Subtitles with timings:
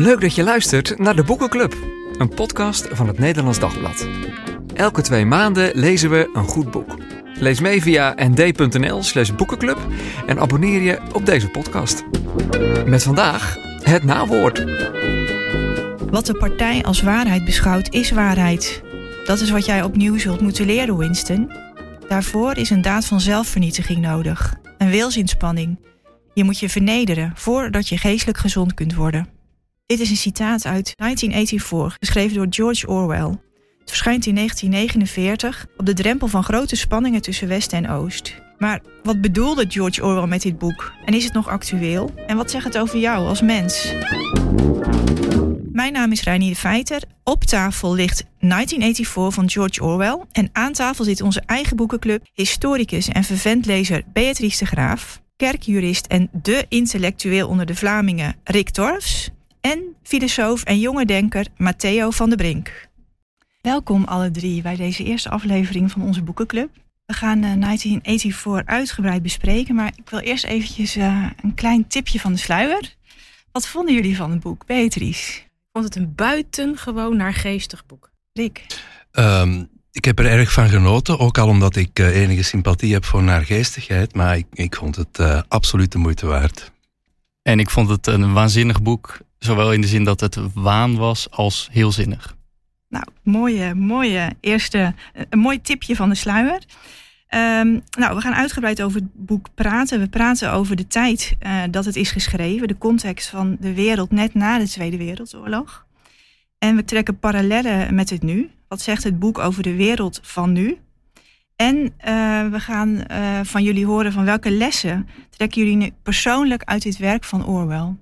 [0.00, 1.76] Leuk dat je luistert naar de Boekenclub,
[2.18, 4.08] een podcast van het Nederlands Dagblad.
[4.74, 6.96] Elke twee maanden lezen we een goed boek.
[7.34, 9.78] Lees mee via nd.nl/slash boekenclub
[10.26, 12.04] en abonneer je op deze podcast.
[12.86, 14.64] Met vandaag het nawoord.
[16.10, 18.82] Wat de partij als waarheid beschouwt, is waarheid.
[19.24, 21.52] Dat is wat jij opnieuw zult moeten leren, Winston.
[22.08, 25.78] Daarvoor is een daad van zelfvernietiging nodig, een wilsinspanning.
[26.34, 29.39] Je moet je vernederen voordat je geestelijk gezond kunt worden.
[29.90, 33.38] Dit is een citaat uit 1984, geschreven door George Orwell.
[33.78, 38.34] Het verschijnt in 1949 op de drempel van grote spanningen tussen West en Oost.
[38.58, 40.92] Maar wat bedoelde George Orwell met dit boek?
[41.04, 42.14] En is het nog actueel?
[42.26, 43.94] En wat zegt het over jou als mens?
[45.72, 47.02] Mijn naam is Reinier de Feiter.
[47.24, 50.24] Op tafel ligt 1984 van George Orwell.
[50.32, 56.28] En aan tafel zit onze eigen boekenclub, historicus en verventlezer Beatrice de Graaf, kerkjurist en
[56.42, 62.38] de intellectueel onder de Vlamingen Rick Torfs en filosoof en jonge denker Matteo van der
[62.38, 62.88] Brink.
[63.60, 66.70] Welkom alle drie bij deze eerste aflevering van onze boekenclub.
[67.06, 72.32] We gaan 1984 uitgebreid bespreken, maar ik wil eerst eventjes uh, een klein tipje van
[72.32, 72.94] de sluier.
[73.52, 75.40] Wat vonden jullie van het boek, Beatrice?
[75.40, 78.10] Ik vond het een buitengewoon naargeestig boek.
[78.32, 78.66] Rick?
[79.12, 83.04] Um, ik heb er erg van genoten, ook al omdat ik uh, enige sympathie heb
[83.04, 86.72] voor naargeestigheid, maar ik, ik vond het uh, absoluut de moeite waard.
[87.42, 91.30] En ik vond het een waanzinnig boek, zowel in de zin dat het waan was
[91.30, 92.36] als heel zinnig.
[92.88, 94.94] Nou, mooie, mooie eerste,
[95.28, 96.62] een mooi tipje van de sluier.
[97.34, 100.00] Um, nou, we gaan uitgebreid over het boek praten.
[100.00, 104.10] We praten over de tijd uh, dat het is geschreven, de context van de wereld
[104.10, 105.86] net na de Tweede Wereldoorlog.
[106.58, 108.50] En we trekken parallellen met het nu.
[108.68, 110.78] Wat zegt het boek over de wereld van nu?
[111.56, 111.90] En uh,
[112.48, 113.04] we gaan
[113.42, 117.94] van jullie horen van welke lessen trekken jullie persoonlijk uit dit werk van Orwell.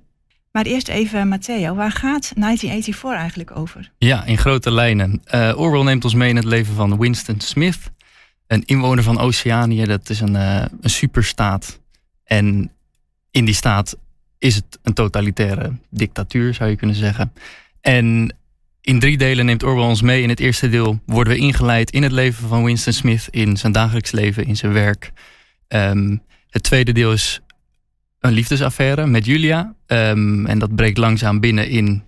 [0.53, 3.91] Maar eerst even, Matteo, waar gaat 1984 eigenlijk over?
[3.99, 5.23] Ja, in grote lijnen.
[5.35, 7.79] Uh, Orwell neemt ons mee in het leven van Winston Smith,
[8.47, 9.85] een inwoner van Oceanië.
[9.85, 11.81] Dat is een, uh, een superstaat.
[12.25, 12.71] En
[13.31, 13.97] in die staat
[14.39, 17.33] is het een totalitaire dictatuur, zou je kunnen zeggen.
[17.81, 18.37] En
[18.81, 20.23] in drie delen neemt Orwell ons mee.
[20.23, 23.73] In het eerste deel worden we ingeleid in het leven van Winston Smith, in zijn
[23.73, 25.13] dagelijks leven, in zijn werk.
[25.69, 27.41] Um, het tweede deel is
[28.21, 29.75] een liefdesaffaire met Julia.
[29.87, 32.03] Um, en dat breekt langzaam binnen in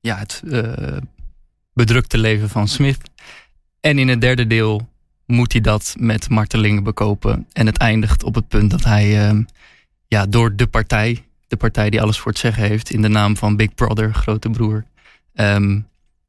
[0.00, 0.96] ja, het uh,
[1.72, 3.10] bedrukte leven van Smith.
[3.80, 4.88] En in het derde deel
[5.26, 7.46] moet hij dat met martelingen bekopen.
[7.52, 9.46] En het eindigt op het punt dat hij um,
[10.06, 13.36] ja, door de partij, de partij die alles voor het zeggen heeft, in de naam
[13.36, 14.84] van Big Brother, grote broer,
[15.34, 15.88] um,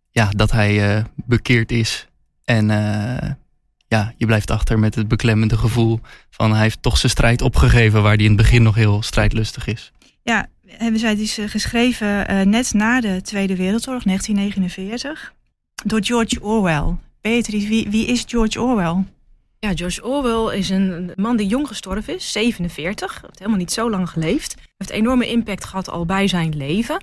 [0.10, 2.08] ja, dat hij uh, bekeerd is.
[2.44, 3.32] En uh,
[3.92, 8.02] ja, je blijft achter met het beklemmende gevoel van hij heeft toch zijn strijd opgegeven
[8.02, 9.92] waar hij in het begin nog heel strijdlustig is.
[10.24, 10.48] Ja,
[10.80, 15.34] we zijn dus geschreven uh, net na de Tweede Wereldoorlog, 1949,
[15.86, 16.96] door George Orwell.
[17.22, 19.04] Beatrice, wie, wie is George Orwell?
[19.60, 23.22] Ja, George Orwell is een man die jong gestorven is, 47.
[23.22, 24.56] Heeft helemaal niet zo lang geleefd.
[24.78, 27.02] Heeft enorme impact gehad al bij zijn leven.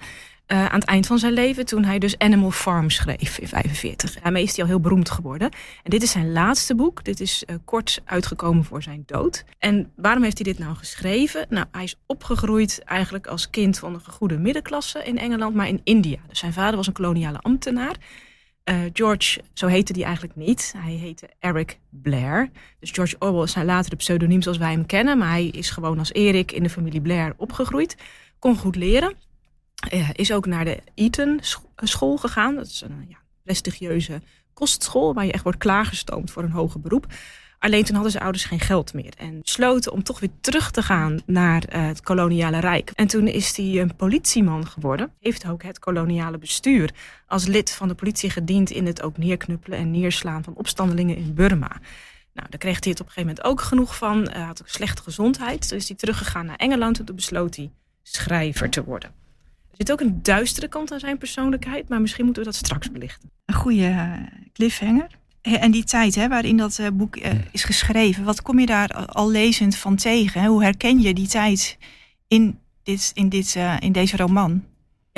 [0.52, 4.20] Uh, aan het eind van zijn leven, toen hij dus Animal Farm schreef in 45.
[4.20, 5.50] Daarmee is hij al heel beroemd geworden.
[5.82, 7.04] En dit is zijn laatste boek.
[7.04, 9.44] Dit is uh, kort uitgekomen voor zijn dood.
[9.58, 11.46] En waarom heeft hij dit nou geschreven?
[11.48, 15.80] Nou, hij is opgegroeid eigenlijk als kind van een goede middenklasse in Engeland, maar in
[15.84, 16.18] India.
[16.28, 17.96] Dus zijn vader was een koloniale ambtenaar.
[18.64, 20.74] Uh, George, zo heette hij eigenlijk niet.
[20.76, 22.50] Hij heette Eric Blair.
[22.80, 25.18] Dus George Orwell is zijn latere pseudoniem zoals wij hem kennen.
[25.18, 27.96] Maar hij is gewoon als Erik in de familie Blair opgegroeid.
[28.38, 29.27] Kon goed leren.
[29.92, 31.40] Uh, is ook naar de Eton
[31.76, 32.54] school gegaan.
[32.54, 34.20] Dat is een ja, prestigieuze
[34.52, 37.06] kostschool waar je echt wordt klaargestoomd voor een hoger beroep.
[37.58, 40.82] Alleen toen hadden zijn ouders geen geld meer en besloten om toch weer terug te
[40.82, 42.90] gaan naar uh, het koloniale rijk.
[42.94, 45.12] En toen is hij een politieman geworden.
[45.20, 46.90] Heeft ook het koloniale bestuur
[47.26, 51.34] als lid van de politie gediend in het ook neerknuppelen en neerslaan van opstandelingen in
[51.34, 51.80] Burma.
[52.32, 54.28] Nou, daar kreeg hij het op een gegeven moment ook genoeg van.
[54.28, 55.68] Hij had ook slechte gezondheid.
[55.68, 57.70] Dus is hij teruggegaan naar Engeland en toen besloot hij
[58.02, 59.10] schrijver te worden.
[59.78, 62.90] Er zit ook een duistere kant aan zijn persoonlijkheid, maar misschien moeten we dat straks
[62.90, 63.30] belichten.
[63.44, 65.06] Een goede cliffhanger.
[65.42, 69.30] En die tijd hè, waarin dat boek uh, is geschreven, wat kom je daar al
[69.30, 70.44] lezend van tegen?
[70.44, 71.78] Hoe herken je die tijd
[72.28, 74.64] in, dit, in, dit, uh, in deze roman?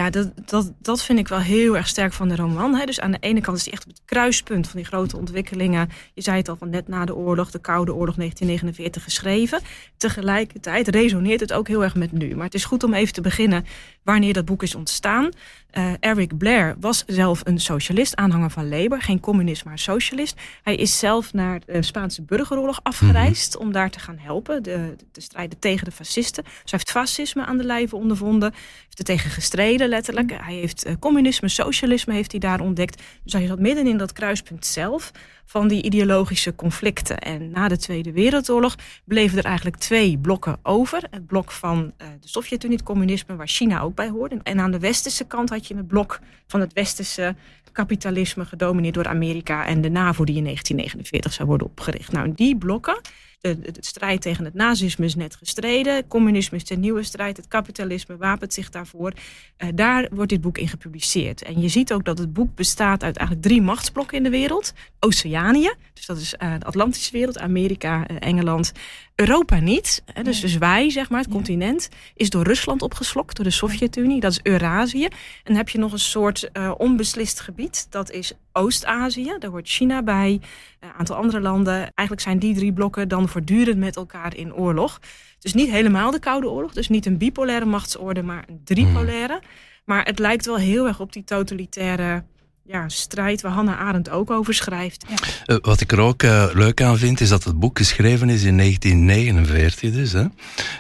[0.01, 2.75] Ja, dat, dat, dat vind ik wel heel erg sterk van de roman.
[2.75, 2.85] Hè.
[2.85, 5.89] Dus aan de ene kant is hij echt op het kruispunt van die grote ontwikkelingen.
[6.15, 9.61] Je zei het al, van net na de oorlog, de Koude Oorlog 1949 geschreven.
[9.97, 12.35] Tegelijkertijd resoneert het ook heel erg met nu.
[12.35, 13.65] Maar het is goed om even te beginnen
[14.11, 15.31] wanneer dat boek is ontstaan.
[15.79, 19.03] Uh, Eric Blair was zelf een socialist, aanhanger van Labour.
[19.03, 20.41] Geen communist, maar socialist.
[20.63, 23.67] Hij is zelf naar de Spaanse burgeroorlog afgereisd mm -hmm.
[23.67, 24.63] om daar te gaan helpen.
[24.63, 26.45] De, te strijden tegen de fascisten.
[26.45, 28.53] Dus hij heeft fascisme aan de lijve ondervonden.
[28.85, 29.89] Heeft er tegen gestreden.
[29.89, 30.33] letterlijk.
[30.41, 33.03] Hij heeft uh, communisme, socialisme heeft hij daar ontdekt.
[33.25, 35.11] Dus hij zat midden in dat kruispunt zelf
[35.51, 37.19] van die ideologische conflicten.
[37.19, 41.03] En na de Tweede Wereldoorlog bleven er eigenlijk twee blokken over.
[41.11, 44.39] Het blok van uh, de Sovjet-Unie, het communisme, waar China ook bij hoorde.
[44.43, 47.37] En aan de westerse kant had je het blok van het westerse
[47.73, 52.13] kapitalisme, gedomineerd door Amerika en de NAVO, die in 1949 zou worden opgericht.
[52.13, 53.01] Nou, die blokken
[53.41, 56.07] de, strijd tegen het nazisme is net gestreden.
[56.09, 57.37] Communisme is de nieuwe strijd.
[57.37, 59.13] Het kapitalisme wapent zich daarvoor.
[59.59, 61.43] Uh, daar wordt dit boek in gepubliceerd.
[61.43, 64.73] En je ziet ook dat het boek bestaat uit eigenlijk drie machtsblokken in de wereld.
[65.01, 68.73] Oceanië, dus dat is uh, de Atlantische wereld, Amerika, uh, Engeland.
[69.15, 70.03] Europa niet.
[70.13, 74.21] Hè, dus, dus wij, zeg maar, het continent, is door Rusland opgeslokt, door de Sovjet-Unie.
[74.21, 75.05] Dat is Eurazië.
[75.05, 75.11] En
[75.45, 77.87] dan heb je nog een soort onbeslist gebied.
[77.91, 79.37] Dat is Oost-Azië.
[79.39, 80.41] Daar hoort China bij,
[80.81, 81.75] een aantal andere landen.
[81.75, 85.01] Eigenlijk zijn die drie blokken dan voortdurend met elkaar in oorlog.
[85.39, 89.39] Dus niet helemaal de Koude Oorlog, dus niet een bipolaire machtsorde, maar een dripolaire.
[89.41, 89.49] Hmm.
[89.85, 92.25] Maar het lijkt wel heel erg op die totalitaire
[92.65, 95.05] ja, strijd waar Hannah Arendt ook over schrijft.
[95.47, 98.43] Uh, wat ik er ook uh, leuk aan vind, is dat het boek geschreven is
[98.43, 100.13] in 1949 dus.
[100.13, 100.25] Hè.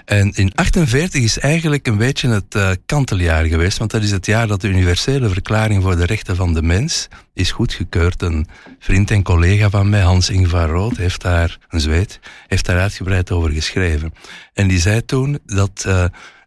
[0.04, 4.26] En in 48 is eigenlijk een beetje het uh, kanteljaar geweest, want dat is het
[4.26, 8.22] jaar dat de Universele Verklaring voor de Rechten van de Mens is goedgekeurd.
[8.22, 8.46] Een
[8.78, 13.30] vriend en collega van mij, Hans Ingvar Rood, heeft daar, een zweet, heeft daar uitgebreid
[13.30, 14.14] over geschreven.
[14.54, 15.86] En die zei toen dat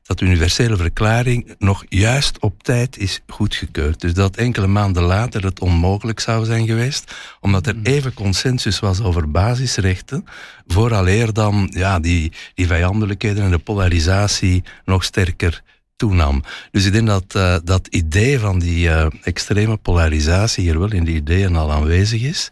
[0.04, 4.02] dat de universele verklaring nog juist op tijd is goedgekeurd.
[4.02, 7.84] Dus dat enkele maanden later het onmogelijk zou zijn geweest, omdat er mm.
[7.84, 10.26] even consensus was over basisrechten,
[10.68, 15.64] vooraleer dan ja, die, die vijandelijkheden en de polarisatie nog sterker
[15.96, 16.44] toenam.
[16.72, 21.04] Dus ik denk dat uh, dat idee van die uh, extreme polarisatie hier wel in
[21.04, 22.52] die ideeën al aanwezig is.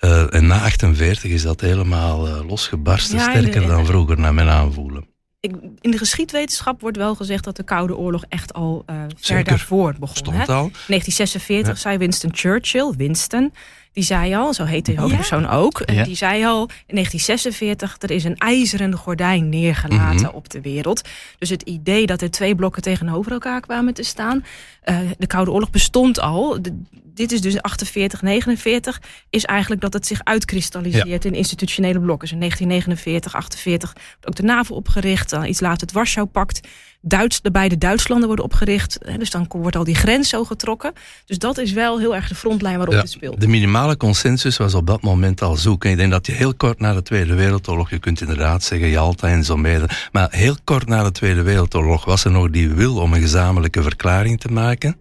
[0.00, 5.09] Uh, en na 48 is dat helemaal losgebarsten, ja, sterker dan vroeger naar mijn aanvoelen
[5.40, 9.94] in de geschiedwetenschap wordt wel gezegd dat de Koude Oorlog echt al uh, ver daarvoor
[9.98, 10.16] begon.
[10.16, 10.42] Stond hè?
[10.42, 10.70] al.
[10.70, 13.52] 1946 zei Winston Churchill, Winston,
[13.92, 16.04] die zei al, zo heet de hoofdpersoon ook, ja.
[16.04, 20.34] die zei al in 1946, er is een ijzeren gordijn neergelaten mhm.
[20.34, 21.08] op de wereld.
[21.38, 24.44] Dus het idee dat er twee blokken tegenover elkaar kwamen te staan,
[24.84, 26.62] uh, de Koude Oorlog bestond al.
[26.62, 26.82] De,
[27.20, 29.00] dit is dus 48, 49,
[29.30, 32.28] is eigenlijk dat het zich uitkristalliseert in institutionele blokken.
[32.28, 36.60] Dus in 1949, 48 ook de NAVO opgericht, dan iets later het Warschau-pact.
[37.02, 38.98] Duits, de beide Duitslanden worden opgericht.
[39.18, 40.92] Dus dan wordt al die grens zo getrokken.
[41.24, 43.40] Dus dat is wel heel erg de frontlijn waarop ja, het speelt.
[43.40, 45.84] De minimale consensus was op dat moment al zoek.
[45.84, 48.88] En ik denk dat je heel kort na de Tweede Wereldoorlog, je kunt inderdaad zeggen
[48.88, 49.80] Jalta en zo mee.
[50.12, 53.82] Maar heel kort na de Tweede Wereldoorlog was er nog die wil om een gezamenlijke
[53.82, 54.96] verklaring te maken.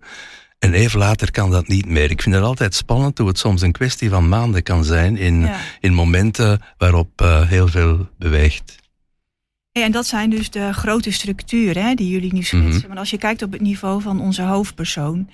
[0.60, 2.12] En even later kan dat niet meer.
[2.12, 5.50] Ik vind het altijd spannend hoe het soms een kwestie van maanden kan zijn in,
[5.80, 8.76] in momenten waarop uh, heel veel beweegt.
[9.72, 12.80] en dat zijn dus de grote structuren hè, die jullie nu schetsen.
[12.80, 12.88] Mhm.
[12.88, 15.30] Maar als je kijkt op het niveau van onze hoofdpersoon,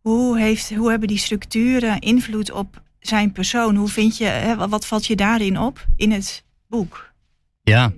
[0.00, 3.76] hoe, heeft, hoe hebben die structuren invloed op zijn persoon?
[3.76, 7.12] Hoe vind je, hè, wat valt je daarin op in het boek?
[7.62, 7.92] Ja,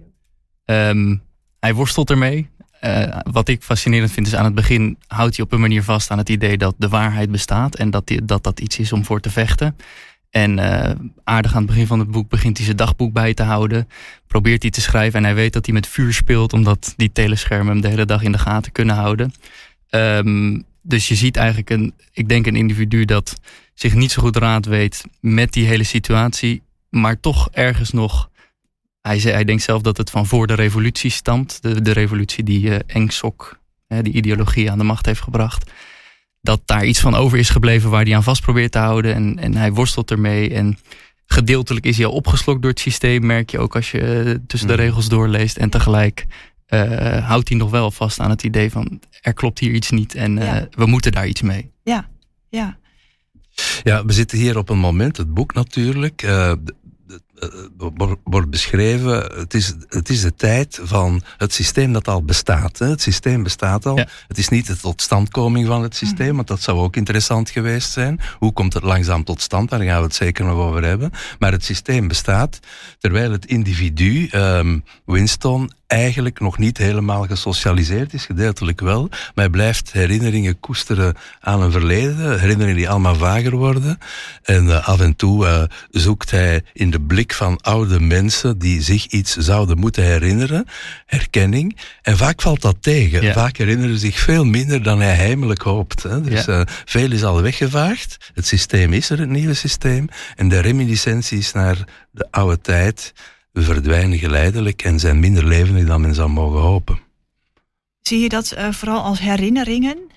[0.64, 1.23] um,
[1.61, 2.50] hij worstelt ermee.
[2.84, 6.11] Uh, wat ik fascinerend vind is aan het begin houdt hij op een manier vast
[6.11, 9.05] aan het idee dat de waarheid bestaat en dat die, dat, dat iets is om
[9.05, 9.76] voor te vechten.
[10.31, 10.90] En uh,
[11.25, 13.88] aardig aan het begin van het boek begint hij zijn dagboek bij te houden.
[14.26, 17.73] Probeert hij te schrijven en hij weet dat hij met vuur speelt omdat die teleschermen
[17.73, 19.32] hem de hele dag in de gaten kunnen houden.
[19.90, 23.41] Um, dus je ziet eigenlijk een, ik denk een individu dat
[23.74, 28.31] zich niet zo goed raad weet met die hele situatie, maar toch ergens nog
[29.03, 31.63] hij, zei, hij denkt zelf dat het van voor de revolutie stamt.
[31.63, 35.71] De, de revolutie die uh, Eng Sok, die ideologie aan de macht heeft gebracht.
[36.41, 39.15] Dat daar iets van over is gebleven waar hij aan vast probeert te houden.
[39.15, 40.55] En, en hij worstelt ermee.
[40.55, 40.79] En
[41.27, 43.27] gedeeltelijk is hij al opgeslokt door het systeem.
[43.27, 44.81] Merk je ook als je eh, tussen de mm.
[44.81, 45.56] regels doorleest.
[45.56, 46.27] En tegelijk
[46.69, 50.15] uh, houdt hij nog wel vast aan het idee van er klopt hier iets niet.
[50.15, 51.71] En uh, we moeten daar iets mee.
[51.82, 52.09] Ja,
[52.49, 52.79] ja.
[53.82, 56.23] Ja, we zitten hier op een moment, het boek natuurlijk.
[56.23, 56.53] Uh,
[58.25, 59.15] wordt beschreven.
[59.34, 62.79] Het is, het is de tijd van het systeem dat al bestaat.
[62.79, 62.87] Hè.
[62.87, 63.96] Het systeem bestaat al.
[64.29, 66.37] Het is niet de totstandkoming van het systeem, mhm.
[66.37, 68.20] want dat zou ook interessant geweest zijn.
[68.39, 69.70] Hoe komt het langzaam tot stand?
[69.70, 71.11] Daar gaan we het zeker nog over hebben.
[71.39, 72.58] Maar het systeem bestaat,
[72.99, 79.08] terwijl het individu, um, Winston, eigenlijk nog niet helemaal gesocialiseerd is, gedeeltelijk wel.
[79.08, 83.99] Maar hij blijft herinneringen koesteren aan een verleden, herinneringen die allemaal vager worden.
[84.43, 88.82] En uh, af en toe uh, zoekt hij in de blik van oude mensen die
[88.82, 90.67] zich iets zouden moeten herinneren,
[91.06, 91.77] herkenning.
[92.03, 93.22] En vaak valt dat tegen.
[93.22, 93.32] Ja.
[93.32, 96.03] Vaak herinneren ze zich veel minder dan hij heimelijk hoopt.
[96.03, 96.20] Hè.
[96.20, 96.60] Dus ja.
[96.60, 98.31] uh, veel is al weggevaagd.
[98.34, 100.08] Het systeem is er, het nieuwe systeem.
[100.36, 103.12] En de reminiscenties naar de oude tijd
[103.53, 106.98] verdwijnen geleidelijk en zijn minder levendig dan men zou mogen hopen.
[108.03, 110.10] Zie je dat uh, vooral als herinneringen?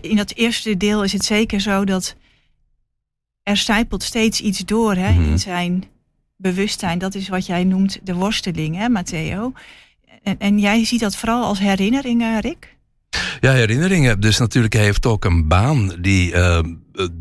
[0.00, 2.14] in dat eerste deel is het zeker zo dat
[3.42, 5.30] er stijpelt steeds iets door hè, Mhm.
[5.30, 5.84] in zijn
[6.36, 6.98] bewustzijn.
[6.98, 9.52] Dat is wat jij noemt de worsteling, hè, Matteo.
[10.22, 12.76] En, en jij ziet dat vooral als herinneringen, Rick?
[13.40, 14.20] Ja, herinneringen.
[14.20, 16.58] Dus natuurlijk, hij heeft ook een baan die eh,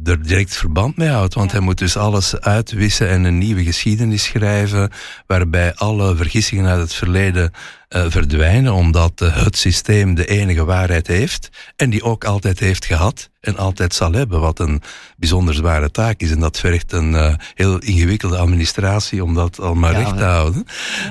[0.03, 1.33] er direct verband mee houdt.
[1.33, 1.55] Want Ja.
[1.57, 4.89] hij moet dus alles uitwissen en een nieuwe geschiedenis schrijven.
[5.27, 7.51] Waarbij alle vergissingen uit het verleden
[7.87, 8.73] eh, verdwijnen.
[8.73, 11.49] Omdat eh, het systeem de enige waarheid heeft.
[11.75, 13.31] En die ook altijd heeft gehad.
[13.41, 14.39] En altijd zal hebben.
[14.39, 14.81] Wat een
[15.17, 16.31] bijzonder zware taak is.
[16.31, 20.65] En dat vergt een eh, heel ingewikkelde administratie om dat allemaal Ja, recht te houden.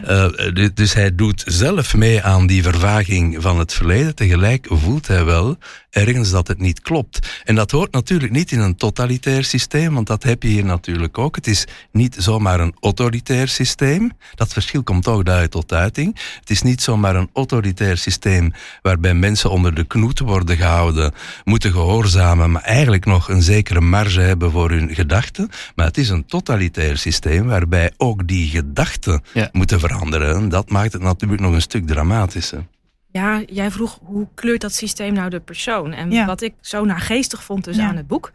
[0.05, 4.15] Eh, du- dus hij doet zelf mee aan die vervaging van het verleden.
[4.15, 5.57] Tegelijk voelt hij wel
[5.91, 7.29] ergens dat het niet klopt.
[7.45, 11.19] En dat hoort natuurlijk niet in een totalitair systeem, want dat heb je hier natuurlijk
[11.19, 11.37] ook.
[11.37, 14.11] Het is niet zomaar een autoritair systeem.
[14.35, 16.19] Dat verschil komt ook daaruit tot uiting.
[16.41, 21.13] Het is niet zomaar een autoritair systeem waarbij mensen onder de knoet worden gehouden,
[21.45, 25.49] moeten gehoorzamen, maar eigenlijk nog een zekere marge hebben voor hun gedachten.
[25.75, 29.49] Maar het is een totalitair systeem waarbij ook die gedachten Ja.
[29.53, 30.37] moeten veranderen.
[30.37, 32.65] En dat maakt het natuurlijk nog een stuk dramatischer.
[33.13, 35.93] Ja, jij vroeg hoe kleurt dat systeem nou de persoon?
[35.93, 36.27] En Ja.
[36.27, 37.89] wat ik zo naargeestig vond dus Ja.
[37.89, 38.31] aan het boek,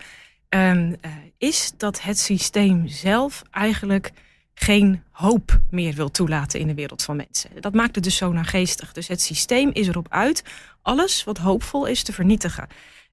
[0.50, 4.12] ehm, eh, is dat het systeem zelf eigenlijk
[4.53, 7.50] geen hoop meer wil toelaten in de wereld van mensen.
[7.60, 8.91] Dat maakt het dus zo naargeestig.
[8.93, 10.43] Dus het systeem is erop uit
[10.81, 12.67] alles wat hoopvol is te vernietigen.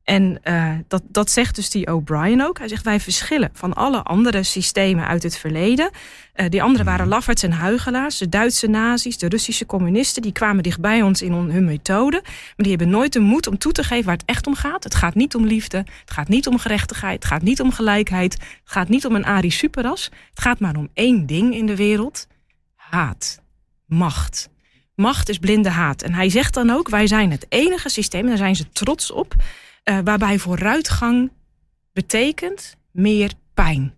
[0.04, 2.58] En eh, dat, dat zegt dus die O'Brien ook.
[2.58, 5.90] Hij zegt wij verschillen van alle andere systemen uit het verleden.
[6.32, 8.18] Eh, die anderen waren lafaards en huigelaars.
[8.18, 10.22] De Duitse nazi's, de Russische communisten...
[10.22, 12.20] die kwamen dichtbij ons in hun methode.
[12.22, 14.84] Maar die hebben nooit de moed om toe te geven waar het echt om gaat.
[14.84, 15.76] Het gaat niet om liefde.
[15.76, 17.22] Het gaat niet om gerechtigheid.
[17.22, 18.32] Het gaat niet om gelijkheid.
[18.32, 20.04] Het gaat niet om een Ari superras.
[20.30, 22.26] Het gaat maar om één ding in de wereld.
[22.74, 23.42] Haat.
[23.86, 24.48] Macht.
[24.94, 26.02] Macht is blinde haat.
[26.02, 28.22] En hij zegt dan ook, wij zijn het enige systeem...
[28.22, 29.34] en daar zijn ze trots op...
[29.84, 31.30] eh, waarbij vooruitgang
[31.92, 33.94] betekent meer pijn.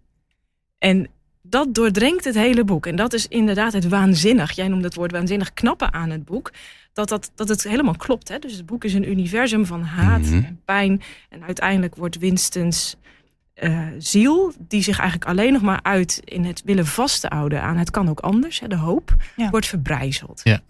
[0.78, 1.08] En
[1.42, 2.86] dat doordrenkt het hele boek.
[2.86, 4.52] En dat is inderdaad het waanzinnig.
[4.52, 6.52] Jij noemde het woord waanzinnig knappen aan het boek.
[6.92, 8.28] Dat, dat, dat het helemaal klopt.
[8.28, 8.38] Hè?
[8.38, 10.34] Dus het boek is een universum van haat Mhm.
[10.44, 11.02] en pijn.
[11.28, 12.96] En uiteindelijk wordt Winstons
[13.54, 17.90] eh, ziel, die zich eigenlijk alleen nog maar uit in het willen vasthouden aan het
[17.90, 19.50] kan ook anders, hè, de hoop, Ja.
[19.50, 20.40] wordt verbrijzeld.
[20.44, 20.60] Ja.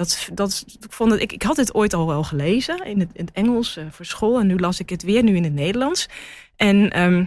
[0.00, 3.08] Dat, dat, ik, vond het, ik, ik had het ooit al wel gelezen in het,
[3.12, 4.40] in het Engels eh, voor school.
[4.40, 6.08] En nu las ik het weer, nu in het Nederlands.
[6.56, 7.24] En ehm,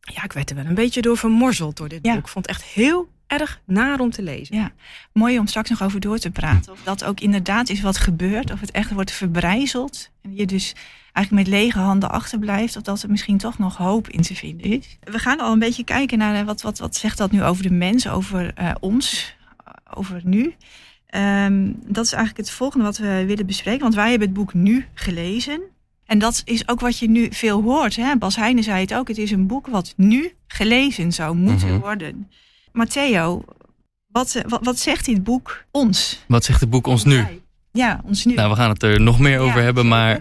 [0.00, 2.14] ja, ik werd er wel een beetje door vermorzeld door dit Ja.
[2.14, 2.22] boek.
[2.22, 4.56] Ik vond het echt heel erg naar om te lezen.
[4.56, 4.72] Ja,
[5.12, 6.72] mooi om straks nog over door te praten.
[6.72, 8.50] Of dat ook inderdaad is wat gebeurt.
[8.52, 10.10] Of het echt wordt verbrijzeld.
[10.22, 10.74] En je dus
[11.12, 12.76] eigenlijk met lege handen achterblijft.
[12.76, 14.98] Of dat er misschien toch nog hoop in te vinden is.
[15.00, 17.62] We gaan al een beetje kijken naar eh, wat, wat, wat zegt dat nu over
[17.62, 19.34] de mens, over eh, ons,
[19.94, 20.54] over nu.
[21.10, 23.80] Ehm, dat is eigenlijk het volgende wat we willen bespreken.
[23.82, 25.60] Want wij hebben het boek nu gelezen.
[26.06, 27.96] En dat is ook wat je nu veel hoort.
[27.96, 28.16] Hè?
[28.16, 29.08] Bas Heijnen zei het ook.
[29.08, 31.78] Het is een boek wat nu gelezen zou moeten Mhm.
[31.78, 32.28] worden.
[32.72, 33.44] Matteo,
[34.06, 36.24] wat, eh, wat, wat zegt dit boek ons?
[36.28, 37.24] Wat zegt het boek ons nu?
[37.72, 38.34] Ja, ons nu.
[38.34, 40.20] Nou, we gaan het er nog meer Ja, over hebben, maar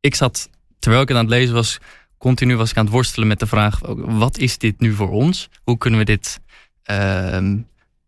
[0.00, 0.48] ik zat,
[0.78, 1.78] terwijl ik het aan het lezen was,
[2.18, 5.48] continu was ik aan het worstelen met de vraag, wat is dit nu voor ons?
[5.64, 6.40] Hoe kunnen we dit
[6.82, 7.58] ehm,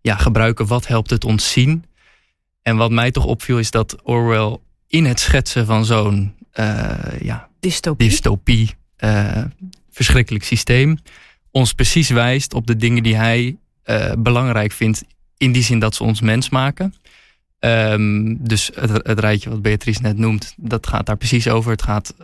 [0.01, 0.67] ja, gebruiken?
[0.67, 1.85] Wat helpt het ons zien?
[2.63, 7.49] En wat mij toch opviel is dat Orwell in het schetsen van zo'n eh, ja,
[7.61, 8.09] Dystopie.
[8.09, 9.45] dystopie, eh,
[9.91, 10.99] verschrikkelijk systeem,
[11.51, 15.05] ons precies wijst op de dingen die hij eh, belangrijk vindt,
[15.37, 16.95] in die zin dat ze ons mens maken.
[17.59, 21.71] Ehm, dus het, het rijtje wat Beatrice net noemt, dat gaat daar precies over.
[21.71, 22.15] Het gaat,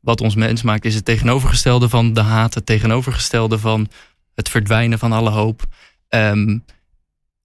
[0.00, 3.88] wat ons mens maakt, is het tegenovergestelde van de haat, het tegenovergestelde van
[4.34, 5.66] het verdwijnen van alle hoop.
[6.08, 6.58] Ehm,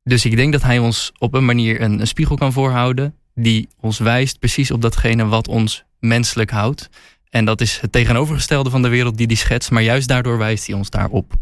[0.03, 3.99] dus ik denk dat hij ons op een manier een, spiegel kan voorhouden, die ons
[3.99, 6.89] wijst precies op datgene wat ons menselijk houdt.
[7.29, 10.67] En dat is het tegenovergestelde van de wereld die die schetst, maar juist daardoor wijst
[10.67, 11.33] hij ons daarop.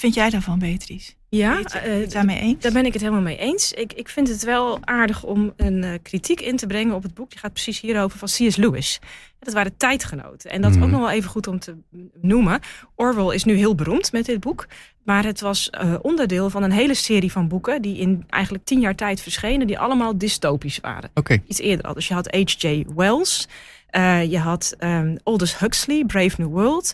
[0.00, 1.12] Vind jij daarvan, Beatrice?
[1.28, 2.62] Ja, je eh, het daarmee eens?
[2.62, 3.72] Daar ben ik het helemaal mee eens.
[3.72, 7.14] Ik, ik vind het wel aardig om een eh, kritiek in te brengen op het
[7.14, 7.30] boek.
[7.30, 8.56] Die gaat precies hierover van C.S.
[8.56, 8.98] Lewis.
[9.38, 10.50] Dat waren tijdgenoten.
[10.50, 10.90] En dat is ook Mhm.
[10.92, 11.76] nog wel even goed om te
[12.20, 12.60] noemen.
[12.94, 14.66] Orwell is nu heel beroemd met dit boek.
[15.04, 17.82] Maar het was eh, onderdeel van een hele serie van boeken...
[17.82, 19.66] die in eigenlijk tien jaar tijd verschenen...
[19.66, 21.10] die allemaal dystopisch waren.
[21.14, 21.94] Oké, Iets eerder al.
[21.94, 22.84] Dus je had H.J.
[22.94, 23.48] Wells.
[23.86, 26.92] eh, je had ehm, Aldous Huxley, Brave New World...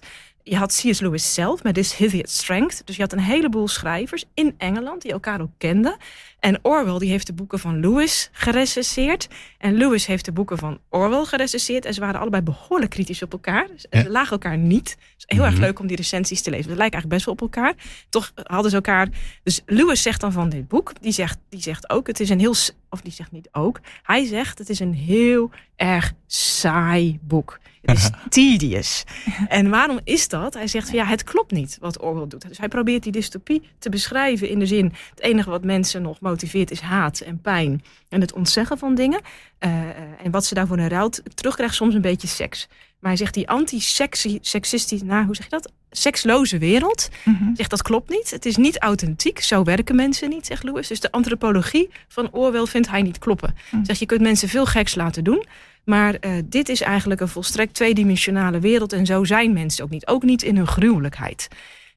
[0.48, 1.00] Je had C.S.
[1.00, 2.82] Lewis zelf met This Hideous Strength.
[2.86, 5.96] Dus je had een heleboel schrijvers in Engeland die elkaar ook kenden.
[6.40, 9.28] En Orwell die heeft de boeken van Lewis gerecenseerd.
[9.58, 11.84] En Lewis heeft de boeken van Orwell gerecenseerd.
[11.84, 13.66] En ze waren allebei behoorlijk kritisch op elkaar.
[13.76, 14.04] Ze Ja.
[14.08, 14.90] lagen elkaar niet.
[14.90, 15.62] Het is heel erg Mhm.
[15.62, 16.70] leuk om die recensies te lezen.
[16.70, 17.74] Ze lijken eigenlijk best wel op elkaar.
[18.08, 19.08] Toch hadden ze elkaar.
[19.42, 20.92] Dus Lewis zegt dan van dit boek.
[21.00, 22.54] Die zegt, die zegt ook, het is een heel.
[22.90, 23.80] Of die zegt niet ook.
[24.02, 27.58] Hij zegt, het is een heel erg saai boek.
[27.92, 29.04] Is tedious.
[29.48, 30.54] En waarom is dat?
[30.54, 32.48] Hij zegt van ja, het klopt niet wat Orwell doet.
[32.48, 36.20] Dus hij probeert die dystopie te beschrijven in de zin: het enige wat mensen nog
[36.20, 39.20] motiveert is haat en pijn en het ontzeggen van dingen.
[39.58, 42.68] Eh, eh, en wat ze daarvoor in ruil terugkrijgt, soms een beetje seks.
[43.00, 45.72] Maar hij zegt die anti-seksistische, nou, hoe zeg je dat?
[45.90, 47.08] Seksloze wereld.
[47.24, 47.54] Mhm.
[47.54, 48.30] Zegt dat klopt niet.
[48.30, 49.40] Het is niet authentiek.
[49.40, 50.88] Zo werken mensen niet, zegt Lewis.
[50.88, 53.56] Dus de antropologie van Orwell vindt hij niet kloppen.
[53.70, 53.84] Hm.
[53.84, 55.44] Zegt je kunt mensen veel geks laten doen.
[55.86, 58.92] Maar eh, dit is eigenlijk een volstrekt tweedimensionale wereld.
[58.92, 60.06] En zo zijn mensen ook niet.
[60.06, 61.48] Ook niet in hun gruwelijkheid.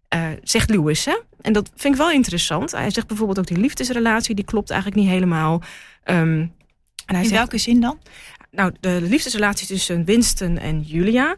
[0.07, 1.05] Eh, zegt Lewis.
[1.05, 1.19] Hè?
[1.41, 2.71] En dat vind ik wel interessant.
[2.71, 4.35] Hij zegt bijvoorbeeld ook die liefdesrelatie.
[4.35, 5.61] Die klopt eigenlijk niet helemaal.
[6.03, 6.51] Ehm, en
[7.05, 7.99] hij In zegt, welke zin dan?
[8.51, 11.35] nou, de liefdesrelatie tussen Winston en Julia.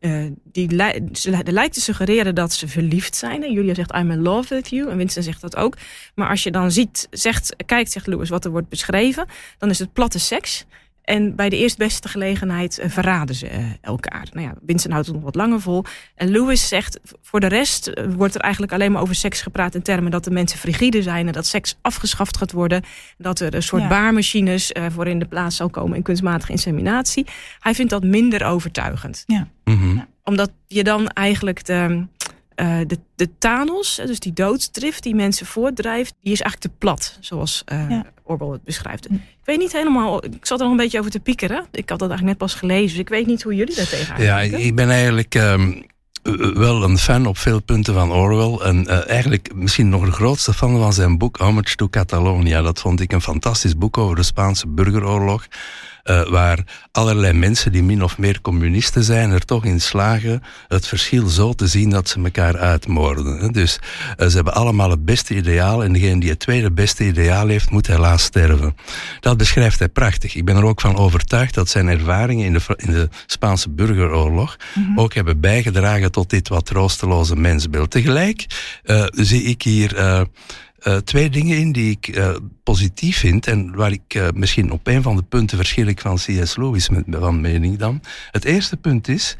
[0.00, 0.68] eh, die
[1.12, 3.44] ze er lijkt te suggereren dat ze verliefd zijn.
[3.44, 4.90] En Julia zegt I'm in love with you.
[4.90, 5.76] En Winston zegt dat ook.
[6.14, 9.26] Maar als je dan ziet, zegt, kijkt, zegt Lewis, wat er wordt beschreven,
[9.58, 10.64] dan is het platte seks.
[11.06, 14.28] En bij de eerstbeste gelegenheid eh, verraden ze eh, elkaar.
[14.32, 15.84] Nou ja, Winston houdt het nog wat langer vol.
[16.14, 19.74] En Lewis zegt, voor de rest eh, wordt er eigenlijk alleen maar over seks gepraat
[19.74, 22.82] in termen dat de mensen frigide zijn en dat seks afgeschaft gaat worden.
[23.18, 23.88] Dat er een soort Ja.
[23.88, 27.26] baarmachines eh, voor in de plaats zal komen in kunstmatige inseminatie.
[27.60, 29.24] Hij vindt dat minder overtuigend.
[29.64, 29.98] Mhm.
[30.24, 32.06] Omdat je dan eigenlijk de,
[32.56, 37.16] eh, de, de Thanos, dus die doodsdrift die mensen voortdrijft, die is eigenlijk te plat,
[37.20, 38.04] zoals eh Ja.
[38.22, 39.06] Orwell het beschrijft.
[39.06, 39.14] Hm.
[39.14, 41.66] Ik weet niet helemaal, ik zat er nog een beetje over te piekeren.
[41.72, 44.22] Ik had dat eigenlijk net pas gelezen, dus ik weet niet hoe jullie daar tegenaan
[44.22, 44.60] Ja, kijken.
[44.60, 45.72] ik ben eigenlijk ehm,
[46.22, 48.66] eh, wel een fan op veel punten van Orwell.
[48.66, 52.62] En eh, eigenlijk misschien nog de grootste fan van zijn boek Homage to Catalonia.
[52.62, 55.46] Dat vond ik een fantastisch boek over de Spaanse burgeroorlog.
[56.06, 56.58] Eh, waar
[56.92, 61.52] allerlei mensen die min of meer communisten zijn, er toch in slagen het verschil zo
[61.52, 63.52] te zien dat ze elkaar uitmoorden.
[63.52, 63.78] Dus
[64.16, 67.70] eh, ze hebben allemaal het beste ideaal en degene die het tweede beste ideaal heeft,
[67.70, 68.76] moet helaas sterven.
[69.20, 70.34] Dat beschrijft hij prachtig.
[70.34, 74.56] Ik ben er ook van overtuigd dat zijn ervaringen in de, in de Spaanse burgeroorlog
[74.74, 74.98] Mhm.
[74.98, 77.90] ook hebben bijgedragen tot dit wat troosteloze mensbeeld.
[77.90, 78.46] Tegelijk
[78.82, 79.94] eh, zie ik hier
[80.86, 84.86] eh, twee dingen in die ik eh, positief vind en waar ik eh, misschien op
[84.86, 86.56] een van de punten verschil ik van C.S.
[86.56, 88.00] Lewis met, van mening dan.
[88.30, 89.36] Het eerste punt is,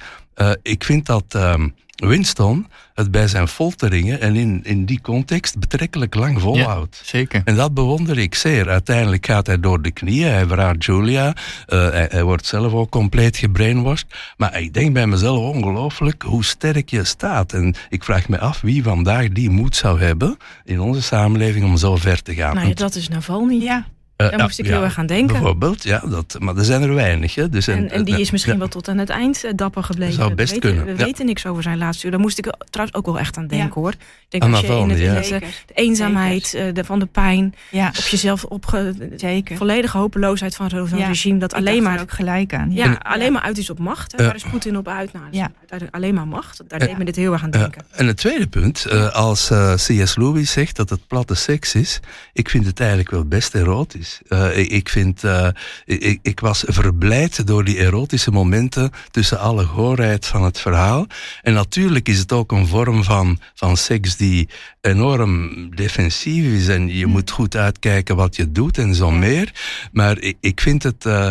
[0.63, 6.15] ik vind dat ehm, Winston het bij zijn folteringen en in, in die context betrekkelijk
[6.15, 7.01] lang volhoudt.
[7.05, 7.43] Zeker.
[7.45, 8.69] En dat bewonder ik zeer.
[8.69, 11.35] Uiteindelijk gaat hij door de knieën, hij verraadt Julia,
[11.67, 14.07] eh, hij, hij wordt zelf ook compleet gebrainwashed.
[14.37, 17.53] Maar ik denk bij mezelf ongelooflijk hoe sterk je staat.
[17.53, 21.77] En ik vraag me af wie vandaag die moed zou hebben in onze samenleving om
[21.77, 22.55] zo ver te gaan.
[22.55, 23.63] Nou ja, dat is Navalny.
[23.63, 25.33] Ja, daar ja, moest ik ja, heel erg aan denken.
[25.33, 27.35] Bijvoorbeeld, ja, dat, maar er zijn er weinig.
[27.35, 27.49] Hè?
[27.49, 28.59] Dus En, en die eh, is misschien ja.
[28.59, 30.15] wel tot aan het eind eh, dapper gebleven.
[30.15, 31.07] Zou best we weten, kunnen, We ja.
[31.07, 32.11] weten niks over zijn laatste uur.
[32.11, 33.91] Daar moest ik trouwens ook wel echt aan denken hoor.
[33.91, 33.97] Ik
[34.29, 37.55] denk Aan als je in het, het, eh, de eenzaamheid eh, de, van de pijn,
[37.71, 38.95] Ja, op jezelf opge...
[39.17, 39.57] zeker.
[39.57, 42.73] volledige hopeloosheid van zo'n Ja, regime dat Ik alleen maar, ook gelijk aan.
[42.73, 44.13] ja, Ja, alleen maar uit is op macht.
[44.13, 44.19] Hè.
[44.19, 45.13] Daar is Poetin op uit.
[45.13, 46.63] Nou, dat uiteindelijk alleen maar macht.
[46.69, 47.83] Daar deed me dit heel erg aan denken.
[47.91, 50.17] en het tweede punt, eh, als eh, C.S.
[50.17, 52.01] Lewis zegt dat het platte seks is,
[52.33, 54.06] ik vind het eigenlijk wel best erotisch.
[54.29, 55.49] Eh, ik, ik vind, eh,
[55.85, 61.07] ik, ik was verblijd door die erotische momenten tussen alle goorheid van het verhaal.
[61.43, 64.49] En natuurlijk is het ook een vorm van, van seks die
[64.81, 69.53] enorm defensief is en je moet goed uitkijken wat je doet en zo meer.
[69.93, 71.07] Maar ik, ik vind het...
[71.07, 71.31] eh,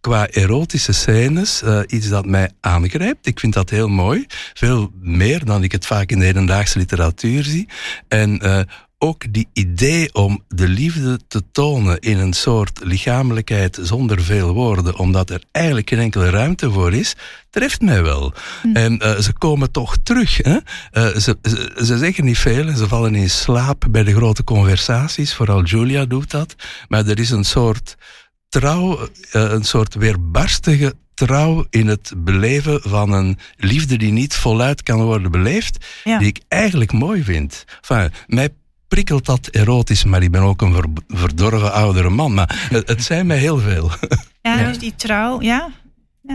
[0.00, 3.26] qua erotische scènes iets dat mij aangrijpt.
[3.26, 4.26] Ik vind dat heel mooi.
[4.54, 7.68] Veel meer dan ik het vaak in de hedendaagse literatuur zie.
[8.08, 8.40] En
[9.02, 14.98] ook die idee om de liefde te tonen in een soort lichamelijkheid zonder veel woorden,
[14.98, 17.14] omdat er eigenlijk geen enkele ruimte voor is,
[17.50, 18.32] treft mij wel.
[18.72, 20.36] En eh, ze komen toch terug.
[20.36, 20.56] Hè?
[20.90, 24.44] Eh, ze, ze, ze zeggen niet veel en ze vallen in slaap bij de grote
[24.44, 25.34] conversaties.
[25.34, 26.54] Vooral Julia doet dat.
[26.88, 27.96] Maar er is een soort
[28.48, 34.82] trouw, eh, een soort weerbarstige trouw in het beleven van een liefde die niet voluit
[34.82, 36.18] kan worden beleefd, Ja.
[36.18, 37.64] die ik eigenlijk mooi vind.
[37.80, 38.48] Enfin, mij
[38.90, 42.34] prikkelt dat erotisch, maar ik ben ook een ver- verdorven oudere man.
[42.34, 43.90] Maar het, het zijn mij heel veel.
[44.42, 44.66] ja, Ja.
[44.68, 45.68] dus die trouw, ja.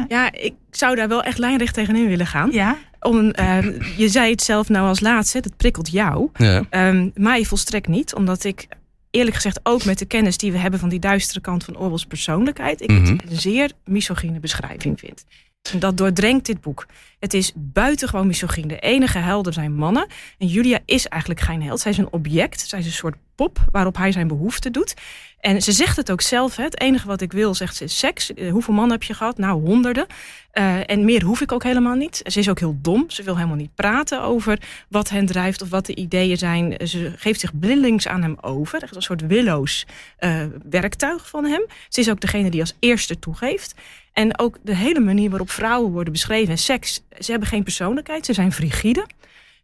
[0.07, 2.51] Ja, ik zou daar wel echt lijnrecht tegenin willen gaan.
[2.51, 3.63] Ja, Om, eh,
[3.97, 6.29] je zei het zelf nou als laatste, dat prikkelt jou.
[6.33, 6.63] Ja.
[6.69, 8.67] Ehm, mij volstrekt niet, omdat ik
[9.11, 12.05] eerlijk gezegd ook met de kennis die we hebben van die duistere kant van Orwell's
[12.05, 13.01] persoonlijkheid, ik Mhm.
[13.11, 15.23] het een zeer misogyne beschrijving vind.
[15.73, 16.85] Dat doordrenkt dit boek.
[17.19, 18.67] Het is buitengewoon misogyne.
[18.67, 20.07] De enige helden zijn mannen.
[20.37, 21.79] En Julia is eigenlijk geen held.
[21.79, 22.67] Zij is een object.
[22.67, 24.93] Zij is een soort pop waarop hij zijn behoefte doet.
[25.45, 26.55] En ze zegt het ook zelf.
[26.55, 26.63] Hè.
[26.63, 28.33] Het enige wat ik wil, zegt ze, is seks.
[28.33, 29.37] Eh, hoeveel mannen heb je gehad?
[29.37, 30.05] Nou, honderden.
[30.53, 32.21] Uh, en meer hoef ik ook helemaal niet.
[32.23, 33.09] Ze is ook heel dom.
[33.09, 36.87] Ze wil helemaal niet praten over wat hen drijft of wat de ideeën zijn.
[36.87, 38.83] Ze geeft zich blindelings aan hem over.
[38.83, 39.85] Echt een soort willoos
[40.19, 41.65] uh, werktuig van hem.
[41.89, 43.75] Ze is ook degene die als eerste toegeeft.
[44.13, 47.01] En ook de hele manier waarop vrouwen worden beschreven en seks.
[47.19, 48.25] Ze hebben geen persoonlijkheid.
[48.25, 49.05] Ze zijn frigide.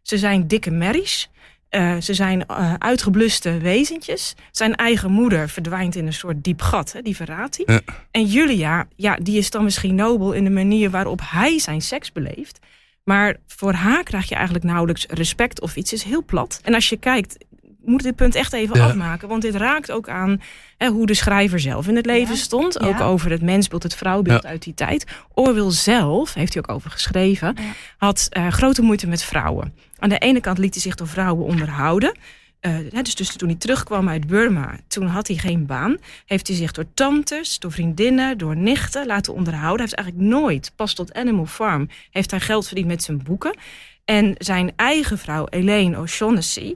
[0.02, 1.30] Ze zijn dikke merries.
[1.76, 4.34] Uh, ze zijn uh, uitgebluste wezentjes.
[4.50, 7.74] Zijn eigen moeder verdwijnt in een soort diep gat, hè, die verraadt hij.
[7.74, 7.80] Ja.
[8.10, 12.12] En Julia, ja, die is dan misschien nobel in de manier waarop hij zijn seks
[12.12, 12.58] beleeft.
[13.04, 15.92] Maar voor haar krijg je eigenlijk nauwelijks respect of iets.
[15.92, 16.60] is heel plat.
[16.64, 17.36] En als je kijkt,
[17.84, 18.86] moet dit punt echt even ja.
[18.86, 19.28] afmaken.
[19.28, 20.40] Want dit raakt ook aan
[20.76, 22.40] hè, hoe de schrijver zelf in het leven ja.
[22.40, 22.80] stond.
[22.80, 23.04] Ook ja.
[23.04, 25.06] over het mensbeeld, het vrouwbeeld uit die tijd.
[25.34, 27.56] Orwell zelf, heeft hij ook over geschreven,
[27.96, 29.74] had uh, grote moeite met vrouwen.
[29.98, 32.14] Aan de ene kant liet hij zich door vrouwen onderhouden.
[32.60, 35.96] Uh, dus, dus toen hij terugkwam uit Burma, toen had hij geen baan.
[36.26, 39.86] Heeft hij zich door tantes, door vriendinnen, door nichten laten onderhouden.
[39.86, 43.56] Hij heeft eigenlijk nooit, pas tot Animal Farm, heeft hij geld verdiend met zijn boeken.
[44.04, 46.74] En zijn eigen vrouw, Elaine O'Shaughnessy,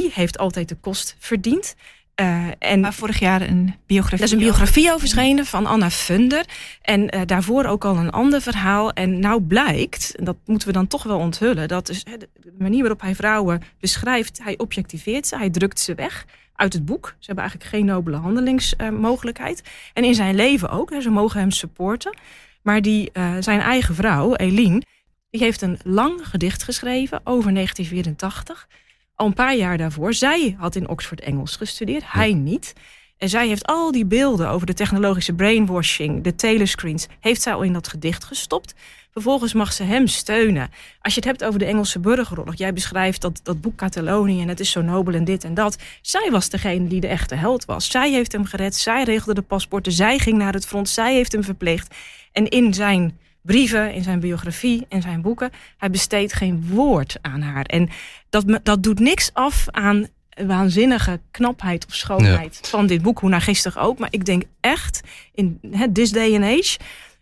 [0.00, 1.74] die heeft altijd de kost verdiend.
[2.20, 4.18] Uh, en maar vorig jaar een biografie.
[4.18, 6.44] Er is een biografie over verschenen van Anna Funder.
[6.82, 8.92] En uh, daarvoor ook al een ander verhaal.
[8.92, 12.28] En nou blijkt, en dat moeten we dan toch wel onthullen, dat is de
[12.58, 17.06] manier waarop hij vrouwen beschrijft, hij objectiveert ze, hij drukt ze weg uit het boek.
[17.06, 19.60] Ze hebben eigenlijk geen nobele handelingsmogelijkheid.
[19.64, 22.16] Uh, en in zijn leven ook, hè, ze mogen hem supporten.
[22.62, 24.82] Maar die, zijn eigen vrouw, Eline,
[25.30, 28.68] die heeft een lang gedicht geschreven over 1984
[29.14, 30.14] al een paar jaar daarvoor.
[30.14, 32.72] Zij had in Oxford Engels gestudeerd, hij niet.
[33.18, 37.62] En zij heeft al die beelden over de technologische brainwashing, de telescreens, heeft zij al
[37.62, 38.74] in dat gedicht gestopt.
[39.10, 40.70] Vervolgens mag ze hem steunen.
[41.00, 44.48] Als je het hebt over de Engelse burgeroorlog, jij beschrijft dat, dat boek Catalonië en
[44.48, 45.78] het is zo nobel en dit en dat.
[46.02, 47.90] Zij was degene die de echte held was.
[47.90, 51.32] Zij heeft hem gered, zij regelde de paspoorten, zij ging naar het front, zij heeft
[51.32, 51.94] hem verpleegd.
[52.32, 55.50] En in zijn brieven, in zijn biografie, in zijn boeken.
[55.76, 57.64] Hij besteedt geen woord aan haar.
[57.64, 57.88] En
[58.30, 60.06] dat, dat doet niks af aan
[60.46, 62.68] waanzinnige knapheid of schoonheid ja.
[62.68, 63.98] van dit boek, hoe naar gisteren ook.
[63.98, 65.00] Maar ik denk echt,
[65.34, 65.60] in
[65.92, 66.78] this day and age,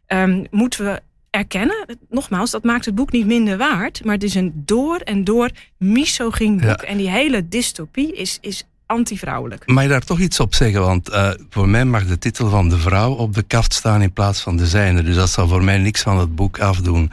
[0.06, 4.35] um, moeten we erkennen, nogmaals, dat maakt het boek niet minder waard, maar het is
[4.35, 6.80] een door en door misogyn boek.
[6.80, 6.88] Ja.
[6.88, 9.66] En die hele dystopie is, is anti-vrouwelijk.
[9.66, 10.81] Mag je daar toch iets op zeggen?
[10.81, 14.12] Want uh, voor mij mag de titel van de vrouw op de kaft staan in
[14.12, 15.02] plaats van de zijne.
[15.02, 17.11] Dus dat zal voor mij niks van het boek afdoen.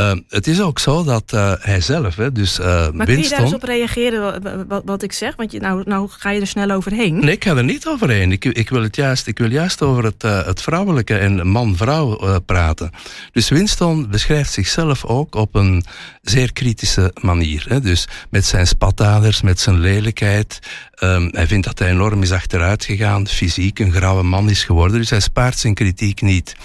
[0.00, 3.22] Uh, het is ook zo dat uh, hij zelf, hè, dus uh, Maar Winston, kun
[3.22, 5.36] je daar eens op reageren wat, wat, ik zeg?
[5.36, 7.18] Want je, nou, nou ga je er snel overheen.
[7.18, 8.32] Nee, ik ga er niet overheen.
[8.32, 12.90] Ik, ik, wil, het juist, ik wil juist over het, het vrouwelijke en man-vrouw praten.
[13.32, 15.84] Dus Winston beschrijft zichzelf ook op een
[16.22, 17.64] zeer kritische manier.
[17.68, 17.80] Hè.
[17.80, 20.58] Dus met zijn spataders, met zijn lelijkheid.
[21.02, 24.98] Um, hij vindt dat hij enorm is achteruit gegaan, fysiek een grauwe man is geworden.
[24.98, 26.56] Dus hij spaart zijn kritiek niet.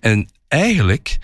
[0.00, 1.18] En eigenlijk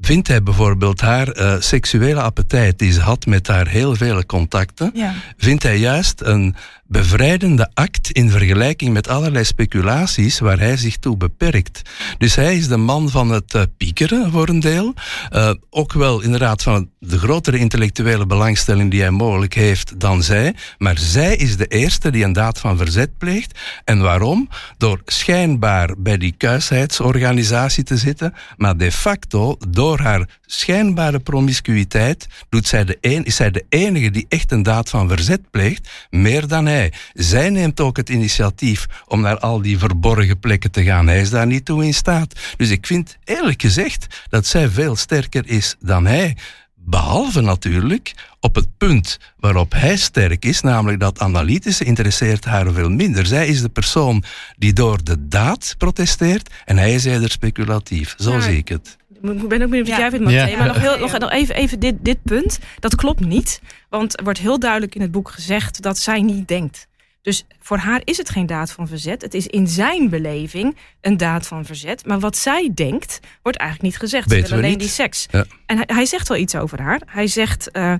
[0.00, 4.90] vindt hij bijvoorbeeld haar uh, seksuele appetijt die ze had met haar heel vele contacten,
[4.94, 5.14] ja.
[5.36, 6.54] vindt hij juist een
[6.88, 11.82] bevrijdende act in vergelijking met allerlei speculaties waar hij zich toe beperkt.
[12.18, 14.94] Dus hij is de man van het uh, piekeren voor een deel.
[15.32, 20.54] Uh, ook wel inderdaad van de grotere intellectuele belangstelling die hij mogelijk heeft dan zij.
[20.78, 23.58] Maar zij is de eerste die een daad van verzet pleegt.
[23.84, 24.48] En waarom?
[24.78, 32.66] Door schijnbaar bij die kuisheidsorganisatie te zitten, maar de facto door haar schijnbare promiscuïteit doet
[32.66, 36.66] zij de is zij de enige die echt een daad van verzet pleegt, meer dan
[36.66, 36.77] hij.
[37.12, 41.06] Zij neemt ook het initiatief om naar al die verborgen plekken te gaan.
[41.06, 42.40] Hij is daar niet toe in staat.
[42.56, 46.36] Dus ik vind eerlijk gezegd dat zij veel sterker is dan hij.
[46.74, 52.90] Behalve natuurlijk op het punt waarop hij sterk is, namelijk dat analytische interesseert haar veel
[52.90, 53.26] minder.
[53.26, 54.22] Zij is de persoon
[54.56, 58.14] die door de daad protesteert en hij is eerder speculatief.
[58.18, 58.40] Zo ja.
[58.40, 58.96] zie ik het.
[59.22, 60.24] Ik ben ook benieuwd wat jij vindt.
[60.24, 62.58] Maar nog, heel, nog, nog even, even dit, dit punt.
[62.78, 63.60] Dat klopt niet.
[63.88, 66.88] Want er wordt heel duidelijk in het boek gezegd dat zij niet denkt.
[67.22, 69.22] Dus voor haar is het geen daad van verzet.
[69.22, 72.06] Het is in zijn beleving een daad van verzet.
[72.06, 74.28] Maar wat zij denkt, wordt eigenlijk niet gezegd.
[74.30, 74.78] Weten alleen niet.
[74.78, 75.26] die seks.
[75.30, 75.44] Ja.
[75.66, 77.00] En hij, hij, zegt wel iets over haar.
[77.06, 77.68] Hij zegt.
[77.72, 77.94] Uh,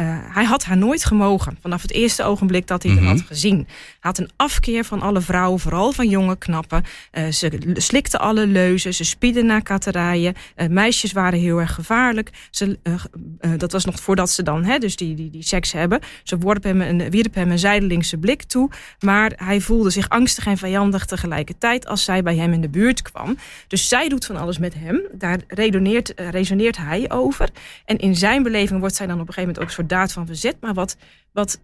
[0.00, 1.58] uh, hij had haar nooit gemogen.
[1.60, 3.06] Vanaf het eerste ogenblik dat hij mm -hmm.
[3.06, 3.56] haar had gezien.
[3.56, 3.66] Hij
[4.00, 6.84] had een afkeer van alle vrouwen, vooral van jonge knappen.
[7.12, 10.34] Uh, ze slikte alle leuzen, ze spieden naar katterijen.
[10.56, 12.30] Uh, meisjes waren heel erg gevaarlijk.
[12.50, 12.78] Ze,
[13.56, 16.00] dat was nog voordat ze dan hè, dus die, die, die seks hebben.
[16.22, 18.70] Ze worpen hem een, wierp hem een zijdelingse blik toe.
[19.00, 23.02] Maar hij voelde zich angstig en vijandig tegelijkertijd als zij bij hem in de buurt
[23.02, 23.36] kwam.
[23.66, 25.02] Dus zij doet van alles met hem.
[25.12, 27.48] Daar redeneert, resoneert hij over.
[27.84, 30.12] En in zijn beleving wordt zij dan op een gegeven moment ook een soort daad
[30.12, 30.56] van verzet.
[30.60, 30.96] Maar wat,
[31.32, 31.58] wat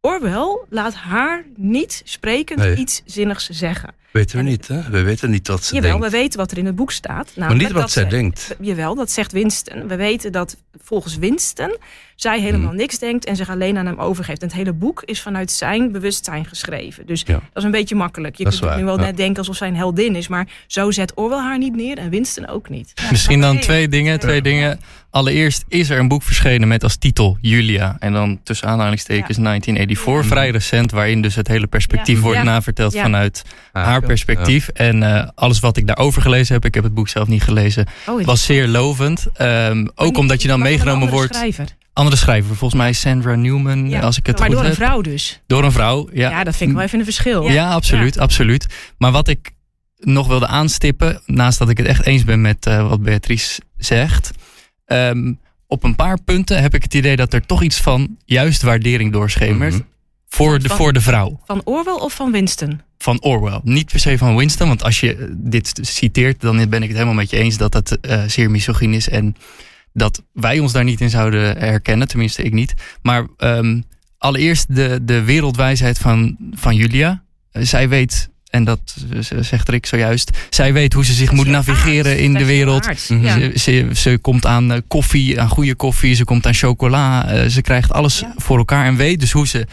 [0.00, 2.76] Orwell laat haar niet sprekend Nee.
[2.76, 3.94] iets zinnigs zeggen.
[4.12, 4.90] Weten we niet, hè?
[4.90, 6.04] We weten niet wat ze Jawel, denkt.
[6.06, 7.24] we weten wat er in het boek staat.
[7.26, 8.56] Maar namelijk niet wat zij ze- denkt.
[8.60, 9.88] Jawel, dat zegt Winston.
[9.88, 11.76] We weten dat volgens Winston
[12.16, 12.76] zij helemaal Mhm.
[12.76, 14.40] niks denkt en zich alleen aan hem overgeeft.
[14.40, 17.06] En het hele boek is vanuit zijn bewustzijn geschreven.
[17.06, 17.32] Dus Ja.
[17.34, 18.36] dat is een beetje makkelijk.
[18.36, 19.04] Je Dat kunt nu wel ja.
[19.04, 22.10] net denken alsof zij een heldin is, maar zo zet Orwell haar niet neer en
[22.10, 22.92] Winston ook niet.
[23.10, 24.18] Misschien dan twee dingen.
[24.20, 24.80] Twee dingen.
[25.10, 27.96] Allereerst is er een boek verschenen met als titel Julia.
[27.98, 30.26] En dan tussen aanhalingstekens 1984.
[30.26, 30.90] Vrij recent.
[30.90, 32.22] Waarin dus het hele perspectief Ja.
[32.22, 32.44] wordt Ja.
[32.44, 33.02] naverteld Ja.
[33.02, 34.06] vanuit Ah, haar ja.
[34.06, 34.68] perspectief.
[34.68, 36.64] En eh, alles wat ik daarover gelezen heb.
[36.64, 37.86] Ik heb het boek zelf niet gelezen.
[38.06, 39.26] Oh, Was zeer lovend.
[39.34, 41.34] Ehm, ook omdat je dan meegenomen wordt.
[41.34, 41.66] Schrijver.
[41.96, 42.56] Andere schrijver.
[42.56, 43.88] Volgens mij Sandra Newman.
[43.90, 44.00] Ja.
[44.00, 45.40] Als ik het maar goed door een vrouw dus.
[45.46, 46.08] Door een vrouw.
[46.12, 47.48] Ja, Ja, dat vind ik wel even een verschil.
[47.50, 48.66] Ja, absoluut, absoluut.
[48.98, 49.50] Maar wat ik
[49.96, 54.30] nog wilde aanstippen, naast dat ik het echt eens ben met eh, wat Beatrice zegt.
[54.84, 55.32] ehm,
[55.66, 59.12] op een paar punten heb ik het idee dat er toch iets van juist waardering
[59.12, 59.72] doorschemert.
[59.72, 59.82] Mhm.
[60.28, 62.80] voor, de, Van- voor de vrouw Van Orwell of van Winston?
[62.98, 63.60] van Orwell.
[63.62, 67.14] Niet per se van Winston, want als je dit citeert, dan ben ik het helemaal
[67.14, 69.08] met je eens dat het eh, zeer misogyn is.
[69.08, 69.36] En
[69.96, 72.74] dat wij ons daar niet in zouden herkennen, tenminste ik niet.
[73.02, 73.80] Maar ehm,
[74.18, 77.22] allereerst de, de wereldwijsheid van, van Julia.
[77.52, 78.96] Eh, zij weet, en dat
[79.40, 83.08] zegt Rick zojuist, zij weet hoe ze zich moet navigeren in de wereld.
[83.08, 83.22] Mhm.
[83.24, 83.32] Ja.
[83.38, 86.14] Ze, ze, ze komt aan eh, koffie, aan goede koffie.
[86.14, 87.28] Ze komt aan chocola.
[87.28, 88.32] eh, ze krijgt alles Ja.
[88.36, 88.86] voor elkaar.
[88.86, 89.66] En weet dus hoe ze,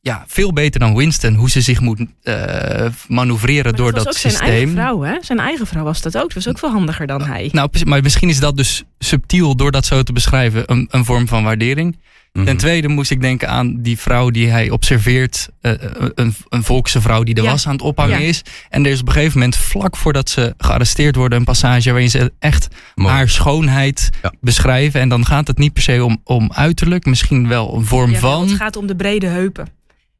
[0.00, 4.32] ja, veel beter dan Winston, hoe ze zich moet eh, manoeuvreren door dat ook zijn
[4.32, 4.50] systeem.
[4.50, 5.16] eigen vrouw, hè?
[5.20, 6.22] Zijn eigen vrouw was dat ook.
[6.22, 7.48] Dat was ook veel handiger dan hij.
[7.52, 11.28] Nou, maar misschien is dat dus subtiel door dat zo te beschrijven een, een vorm
[11.28, 11.98] van waardering.
[12.32, 12.44] Mhm.
[12.46, 15.48] Ten tweede moest ik denken aan die vrouw die hij observeert.
[15.60, 15.72] eh,
[16.14, 17.50] een, een volkse vrouw die de Ja.
[17.50, 18.26] was aan het ophangen Ja.
[18.26, 18.42] is.
[18.68, 22.10] En er is op een gegeven moment, vlak voordat ze gearresteerd worden, een passage waarin
[22.10, 23.12] ze echt Mooi.
[23.14, 24.32] haar schoonheid Ja.
[24.40, 25.00] beschrijven.
[25.00, 28.48] En dan gaat het niet per se om, om uiterlijk, misschien wel een vorm van.
[28.48, 29.68] Het gaat om de brede heupen.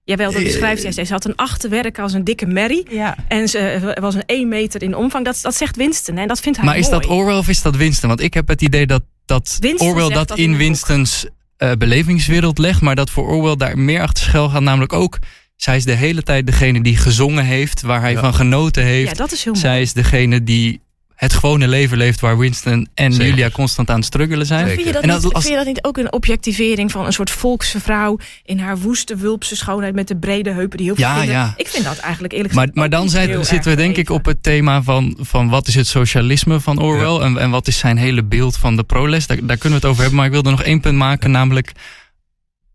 [0.04, 0.92] Jawel, dat beschrijft hij.
[0.92, 2.86] Ze had een achterwerk als een dikke merrie.
[2.90, 3.16] Ja.
[3.28, 5.24] En ze was een 1 meter in omvang.
[5.24, 6.14] Dat, dat zegt Winston.
[6.16, 8.08] hè, En dat vindt hij Maar is dat Orwell of is dat Winston?
[8.08, 10.56] Want ik heb het idee dat, dat Winston Orwell dat, dat in.
[10.56, 11.26] Winstons
[11.58, 12.80] eh, belevingswereld legt.
[12.80, 14.62] Maar dat voor Orwell daar meer achter schuil gaat.
[14.62, 15.18] Namelijk ook,
[15.56, 17.80] zij is de hele tijd degene die gezongen heeft.
[17.82, 18.20] Waar hij Ja.
[18.20, 19.08] van genoten heeft.
[19.10, 19.64] Ja, dat is heel mooi.
[19.64, 20.80] Zij is degene die
[21.18, 23.28] het gewone leven leeft waar Winston en Zeker.
[23.28, 24.66] Julia constant aan het struggelen zijn.
[24.68, 27.12] Vind je, dat En niet, als- vind je dat niet ook een objectivering van een
[27.12, 31.04] soort volkse vrouw in haar woeste wulpse schoonheid met de brede heupen die heel veel
[31.04, 31.34] Ja, vinden?
[31.34, 31.54] ja.
[31.56, 33.96] Ik vind dat eigenlijk eerlijk Maar, gezegd maar ook dan zijn, heel zitten we denk
[33.96, 37.66] ik op het thema van, van wat is het socialisme van Orwell en, en wat
[37.66, 39.26] is zijn hele beeld van de proles.
[39.26, 41.72] Daar, daar kunnen we het over hebben, maar ik wilde nog één punt maken, namelijk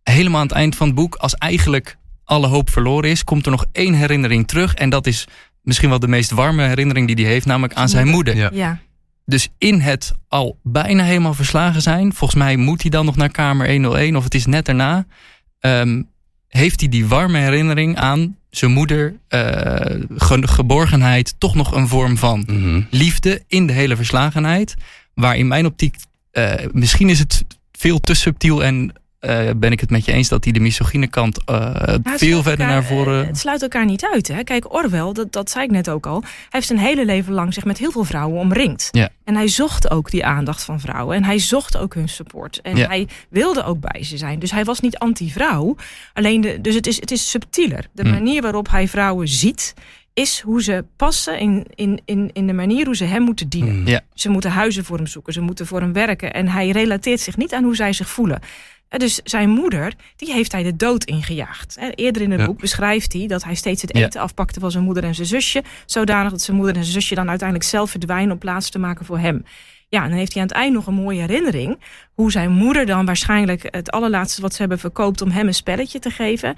[0.03, 3.51] helemaal aan het eind van het boek, als eigenlijk alle hoop verloren is, komt er
[3.51, 5.27] nog één herinnering terug en dat is
[5.63, 8.35] misschien wel de meest warme herinnering die hij heeft, namelijk aan zijn moeder.
[8.35, 8.49] Ja.
[8.53, 8.79] Ja,
[9.25, 13.29] Dus in het al bijna helemaal verslagen zijn, volgens mij moet hij dan nog naar
[13.31, 15.05] kamer 101 of het is net daarna,
[15.59, 16.01] ehm,
[16.47, 19.39] heeft hij die warme herinnering aan zijn moeder, eh,
[20.15, 22.81] ge- geborgenheid, toch nog een vorm van Mhm.
[22.89, 24.73] liefde in de hele verslagenheid.
[25.13, 25.95] Waar in mijn optiek,
[26.31, 30.27] eh, misschien is het veel te subtiel en eh, ben ik het met je eens
[30.29, 33.21] dat hij de misogyne kant eh, veel verder elkaar, naar voren.
[33.21, 34.27] eh, Het sluit elkaar niet uit.
[34.27, 34.43] Hè?
[34.43, 36.21] Kijk, Orwell, dat, dat zei ik net ook al.
[36.21, 38.87] Hij heeft zijn hele leven lang zich met heel veel vrouwen omringd.
[38.91, 39.09] Ja.
[39.23, 41.15] En hij zocht ook die aandacht van vrouwen.
[41.15, 42.61] En hij zocht ook hun support.
[42.61, 42.87] En Ja.
[42.87, 44.39] hij wilde ook bij ze zijn.
[44.39, 45.75] Dus hij was niet anti-vrouw.
[46.13, 47.87] Alleen, de, dus het is, het is subtieler.
[47.93, 48.09] De Hm.
[48.09, 49.73] manier waarop hij vrouwen ziet
[50.13, 53.85] is hoe ze passen in, in, in, in de manier hoe ze hem moeten dienen.
[53.85, 54.01] Ja.
[54.13, 56.33] Ze moeten huizen voor hem zoeken, ze moeten voor hem werken.
[56.33, 58.39] En hij relateert zich niet aan hoe zij zich voelen.
[58.97, 61.77] Dus zijn moeder, die heeft hij de dood ingejaagd.
[61.95, 62.45] Eerder in het Ja.
[62.45, 64.05] boek beschrijft hij dat hij steeds het Ja.
[64.05, 65.63] eten afpakte van zijn moeder en zijn zusje.
[65.85, 69.05] Zodanig dat zijn moeder en zijn zusje dan uiteindelijk zelf verdwijnen om plaats te maken
[69.05, 69.45] voor hem.
[69.89, 71.79] Ja, en dan heeft hij aan het eind nog een mooie herinnering.
[72.13, 75.99] Hoe zijn moeder dan waarschijnlijk het allerlaatste wat ze hebben verkoopt om hem een spelletje
[75.99, 76.55] te geven.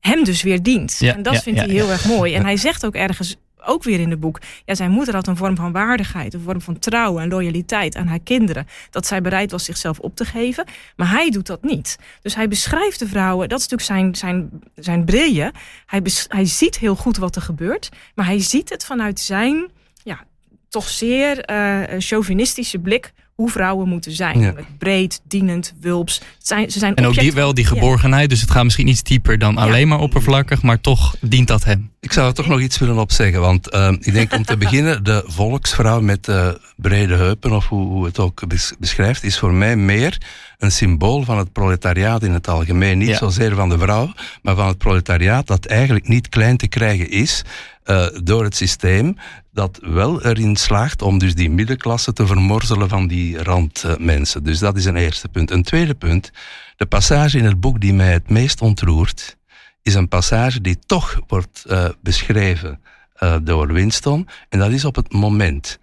[0.00, 0.96] Hem dus weer dient.
[0.98, 2.34] Ja, en dat ja, vindt ja, hij heel erg mooi.
[2.34, 4.40] En hij zegt ook ergens ook weer in het boek.
[4.64, 8.06] Ja, zijn moeder had een vorm van waardigheid, een vorm van trouw en loyaliteit aan
[8.06, 8.66] haar kinderen.
[8.90, 10.64] Dat zij bereid was zichzelf op te geven.
[10.96, 11.98] Maar hij doet dat niet.
[12.22, 15.52] Dus hij beschrijft de vrouwen, dat is natuurlijk zijn, zijn, zijn brille.
[15.86, 19.70] Hij, hij ziet heel goed wat er gebeurt, maar hij ziet het vanuit zijn,
[20.02, 20.24] ja,
[20.68, 24.40] toch zeer eh chauvinistische blik hoe vrouwen moeten zijn.
[24.40, 24.54] Ja.
[24.78, 26.14] Breed, dienend, wulps.
[26.14, 27.70] Het Zijn, ze zijn En ook die, wel die Ja.
[27.70, 29.60] geborgenheid, dus het gaat misschien iets dieper dan Ja.
[29.60, 31.90] alleen maar oppervlakkig, maar toch dient dat hem.
[32.00, 33.40] Ik zou er toch nog iets willen op zeggen.
[33.40, 37.86] Want eh, ik denk om te beginnen, de volksvrouw met de brede heupen, of hoe,
[37.86, 40.20] hoe het ook bes- beschrijft, is voor mij meer
[40.58, 42.98] een symbool van het proletariaat in het algemeen.
[42.98, 43.16] Niet Ja.
[43.16, 47.42] zozeer van de vrouw, maar van het proletariaat dat eigenlijk niet klein te krijgen is
[47.84, 49.16] eh, door het systeem
[49.52, 54.44] dat wel erin slaagt om dus die middenklasse te vermorzelen van die randmensen.
[54.44, 55.50] Dus dat is een eerste punt.
[55.50, 56.30] Een tweede punt,
[56.76, 59.36] de passage in het boek die mij het meest ontroert,
[59.82, 62.80] is een passage die toch wordt uh, beschreven
[63.22, 64.28] uh, door Winston.
[64.48, 65.78] En dat is op het moment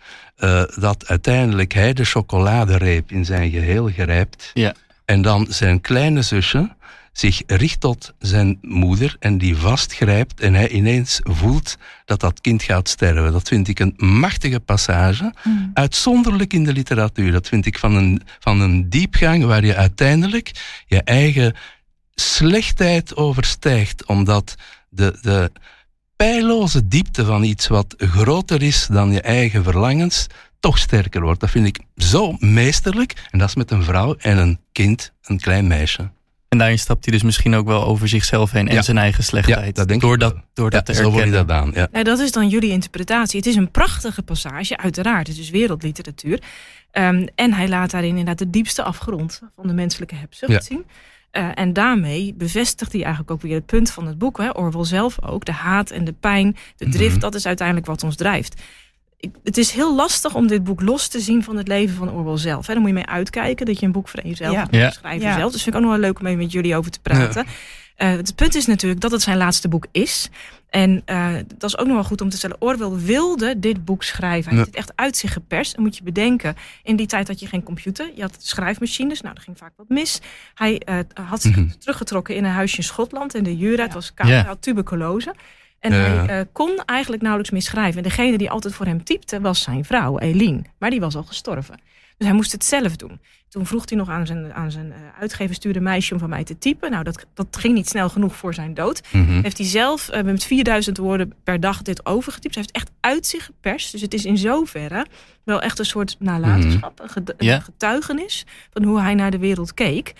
[0.75, 4.51] dat uiteindelijk hij de chocoladereep in zijn geheel grijpt.
[4.53, 4.73] Ja.
[5.05, 6.69] En dan zijn kleine zusje
[7.11, 12.63] zich richt tot zijn moeder en die vastgrijpt en hij ineens voelt dat dat kind
[12.63, 13.31] gaat sterven.
[13.31, 15.71] Dat vind ik een machtige passage, mm.
[15.73, 17.31] uitzonderlijk in de literatuur.
[17.31, 20.51] Dat vind ik van een, van een diepgang waar je uiteindelijk
[20.87, 21.55] je eigen
[22.15, 24.55] slechtheid overstijgt, omdat
[24.89, 25.51] de, de
[26.15, 30.27] pijloze diepte van iets wat groter is dan je eigen verlangens,
[30.59, 31.39] toch sterker wordt.
[31.39, 33.27] Dat vind ik zo meesterlijk.
[33.29, 36.11] En dat is met een vrouw en een kind, een klein meisje.
[36.51, 39.65] En daarin stapt hij dus misschien ook wel over zichzelf heen en zijn eigen slechtheid.
[39.65, 41.31] Ja, dat denk door ik dat, door dat te herkennen.
[41.31, 41.71] dat aan.
[41.73, 41.87] Ja.
[41.91, 43.37] Nou, dat is dan jullie interpretatie.
[43.37, 45.27] Het is een prachtige passage, uiteraard.
[45.27, 46.41] Het is wereldliteratuur.
[46.91, 50.85] Um, en hij laat daarin inderdaad de diepste afgrond van de menselijke hebzucht zien.
[51.31, 54.37] Uh, en daarmee bevestigt hij eigenlijk ook weer het punt van het boek.
[54.37, 54.49] Hè?
[54.49, 55.45] Orwell zelf ook.
[55.45, 58.61] De haat en de pijn, de drift, mm dat is uiteindelijk wat ons drijft
[59.21, 62.11] ik, het is heel lastig om dit boek los te zien van het leven van
[62.11, 62.67] Orwell zelf.
[62.67, 62.73] Hè.
[62.73, 64.91] Daar moet je mee uitkijken dat je een boek voor jezelf ja.
[64.91, 65.37] schrijven ja.
[65.37, 65.51] zelf.
[65.51, 67.45] Dus vind ik ook nog wel leuk om mee met jullie over te praten.
[67.97, 70.29] Uh, het punt is natuurlijk dat het zijn laatste boek is.
[70.69, 72.55] En uh, dat is ook nog wel goed om te stellen.
[72.59, 74.49] Orwell wilde dit boek schrijven.
[74.49, 75.73] Hij heeft het echt uit zich geperst.
[75.73, 78.11] En moet je bedenken, in die tijd had je geen computer.
[78.15, 79.21] Je had schrijfmachines.
[79.21, 80.19] Nou, er ging vaak wat mis.
[80.53, 83.35] Hij uh, had zich mm teruggetrokken in een huisje in Schotland.
[83.35, 83.83] In de Jura.
[83.83, 84.29] Het was koud.
[84.29, 85.33] Hij had tuberculose.
[85.81, 87.97] En hij uh, kon eigenlijk nauwelijks meer schrijven.
[87.97, 90.61] En degene die altijd voor hem typte was zijn vrouw, Eline.
[90.77, 91.79] Maar die was al gestorven.
[92.17, 93.19] Dus hij moest het zelf doen.
[93.49, 96.43] Toen vroeg hij nog aan zijn, aan zijn uh, uitgever, stuurde meisje om van mij
[96.43, 96.91] te typen.
[96.91, 99.01] Nou, dat, dat ging niet snel genoeg voor zijn dood.
[99.11, 102.55] Mm Heeft hij zelf uh, met 4000 woorden per dag dit overgetypt.
[102.55, 103.91] Hij heeft echt uit zich geperst.
[103.91, 105.05] Dus het is in zoverre
[105.43, 107.35] wel echt een soort nalatenschap, mm -hmm.
[107.37, 110.13] een getuigenis van hoe hij naar de wereld keek.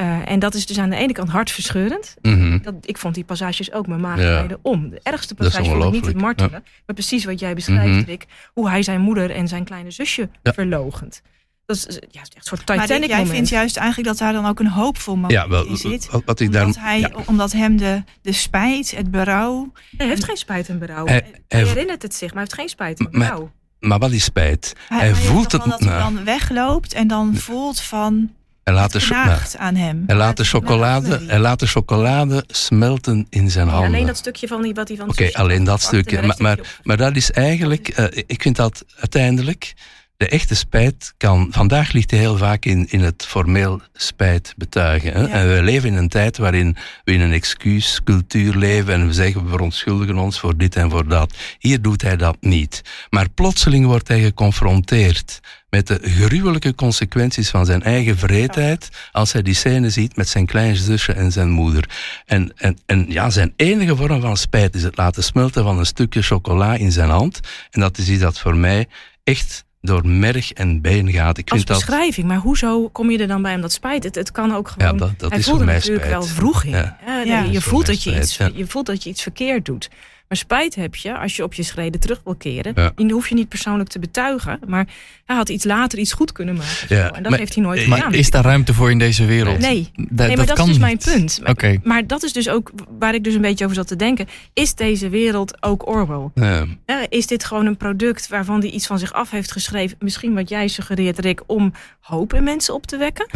[0.00, 2.14] Uh, en dat is dus aan de ene kant hartverscheurend.
[2.22, 2.62] Mm -hmm.
[2.62, 4.46] dat, ik vond die passages ook mijn maag ja.
[4.62, 4.90] om.
[4.90, 6.50] De ergste passage vond ik niet het martelen.
[6.50, 6.62] Ja.
[6.86, 8.04] Maar precies wat jij beschrijft, mm -hmm.
[8.04, 8.26] Rick.
[8.52, 10.52] Hoe hij zijn moeder en zijn kleine zusje ja.
[10.52, 11.22] verlogent.
[11.66, 14.46] Dat is ja, echt een soort Titanic maar jij vindt juist eigenlijk dat daar dan
[14.46, 16.10] ook een hoopvol moment ja, wel, in zit.
[16.10, 19.72] Wat, wat ik omdat, daar, hij, omdat hem de, de spijt, het berouw...
[19.96, 21.06] Hij heeft geen spijt en berouw.
[21.06, 23.40] Hij, hij, hij herinnert het zich, maar hij heeft geen spijt en berouw.
[23.40, 24.72] Maar, maar wat is spijt?
[24.88, 25.64] Hij, voelt het...
[25.64, 28.30] Dat hij dan wegloopt en dan voelt van
[28.66, 30.04] hij laat, de, nou, aan hem.
[30.06, 33.88] Hij laat, de chocolade, hij laat de chocolade smelten in zijn handen.
[33.88, 36.22] alleen dat stukje van die, wat hij van Oké, alleen dat stukje.
[36.22, 39.74] Maar, maar, maar, dat is eigenlijk, uh, ik vind dat uiteindelijk
[40.16, 41.48] de echte spijt kan.
[41.50, 45.12] Vandaag ligt hij heel vaak in, in het formeel spijt betuigen.
[45.12, 45.20] Hè?
[45.20, 45.28] Ja.
[45.28, 49.44] En we leven in een tijd waarin we in een excuuscultuur leven en we zeggen
[49.44, 51.34] we verontschuldigen ons voor dit en voor dat.
[51.58, 52.82] Hier doet hij dat niet.
[53.10, 59.42] Maar plotseling wordt hij geconfronteerd met de gruwelijke consequenties van zijn eigen vreedheid als hij
[59.42, 61.88] die scène ziet met zijn kleinzusje en zijn moeder.
[62.24, 65.86] En, en, en ja, zijn enige vorm van spijt is het laten smelten van een
[65.86, 67.40] stukje chocola in zijn hand.
[67.70, 68.86] En dat is iets dat voor mij
[69.24, 71.38] echt door merg en been gaat.
[71.38, 74.04] Ik Als vind beschrijving, maar hoezo kom je er dan bij om dat spijt?
[74.04, 74.92] Het, het kan ook gewoon.
[74.92, 76.24] Ja, dat, dat hij is voelde voor mij natuurlijk spijt.
[76.24, 76.70] wel vroeg in.
[76.70, 76.98] Ja.
[77.06, 79.90] Ja, nee, je, voelt dat je, iets, je voelt dat je iets verkeerd doet.
[80.28, 82.72] Maar spijt heb je als je op je schreden terug wil keren.
[82.74, 82.92] Ja.
[82.94, 84.58] Die hoef je niet persoonlijk te betuigen.
[84.66, 84.86] Maar
[85.24, 86.96] hij had iets later iets goed kunnen maken.
[86.96, 87.12] Ja.
[87.12, 88.14] En dat maar- heeft hij nooit Maar gedaan.
[88.14, 89.58] is daar ruimte voor in deze wereld?
[89.58, 91.40] Nee, Da- nee maar dat, kan is dus mijn punt.
[91.42, 94.26] Maar, maar dat is dus ook waar ik dus een beetje over zat te denken.
[94.52, 96.30] Is deze wereld ook Orwell?
[96.34, 96.66] Ja.
[96.84, 99.96] Eh, is dit gewoon een product waarvan hij iets van zich af heeft geschreven?
[100.00, 103.26] Misschien wat jij suggereert, Rick, om hoop in mensen op te wekken?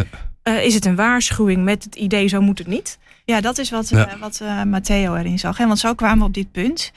[0.42, 2.98] Eh, is het een waarschuwing met het idee, zo moet het niet?
[3.30, 4.08] Ja, dat is wat, Ja.
[4.08, 5.56] eh, wat eh, Matteo erin zag.
[5.58, 5.66] Hè?
[5.66, 6.92] Want zo kwamen we op dit punt.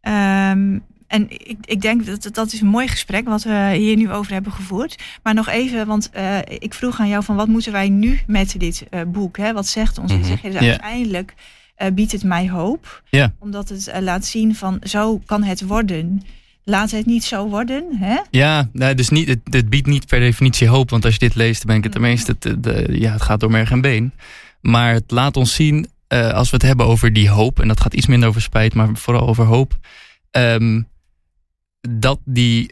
[0.00, 4.10] Ehm, en ik, ik denk dat dat is een mooi gesprek wat we hier nu
[4.12, 5.02] over hebben gevoerd.
[5.22, 8.54] Maar nog even, want eh, ik vroeg aan jou van wat moeten wij nu met
[8.58, 9.36] dit boek?
[9.36, 9.52] Hè?
[9.52, 10.12] Wat zegt ons?
[10.12, 10.68] Zeg je, dus Ja.
[10.70, 11.34] uiteindelijk
[11.92, 13.02] biedt het mij hoop.
[13.10, 13.32] Ja.
[13.38, 16.22] Omdat het laat zien van zo kan het worden.
[16.64, 17.84] Laat het niet zo worden.
[17.98, 18.16] Hè?
[18.30, 20.90] Ja, nou, dus niet, het, het biedt niet per definitie hoop.
[20.90, 23.50] Want als je dit leest, dan ben ik het de, de- ja, het gaat door
[23.50, 24.12] merg en been.
[24.66, 27.60] Maar het laat ons zien, eh, als we het hebben over die hoop.
[27.60, 29.76] En dat gaat iets minder over spijt, maar vooral over hoop.
[30.30, 30.82] ehm,
[31.88, 32.70] dat die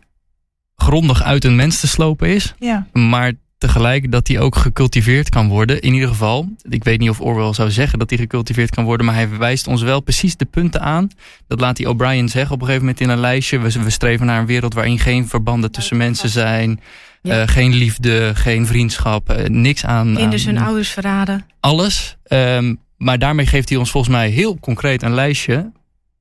[0.76, 2.54] grondig uit een mens te slopen is.
[2.58, 2.86] Ja.
[2.92, 5.80] Maar tegelijk dat die ook gecultiveerd kan worden.
[5.80, 9.06] In ieder geval, ik weet niet of Orwell zou zeggen dat die gecultiveerd kan worden.
[9.06, 11.08] Maar hij wijst ons wel precies de punten aan.
[11.46, 13.58] Dat laat hij O'Brien zeggen op een gegeven moment in een lijstje.
[13.58, 16.80] We, we streven naar een wereld waarin geen verbanden tussen mensen zijn.
[17.28, 17.40] Ja.
[17.40, 20.14] eh, geen liefde, geen vriendschap, eh, niks aan.
[20.14, 21.46] Kinderen aan hun ouders verraden.
[21.60, 22.16] alles.
[22.24, 25.72] Ehm, maar daarmee geeft hij ons volgens mij heel concreet een lijstje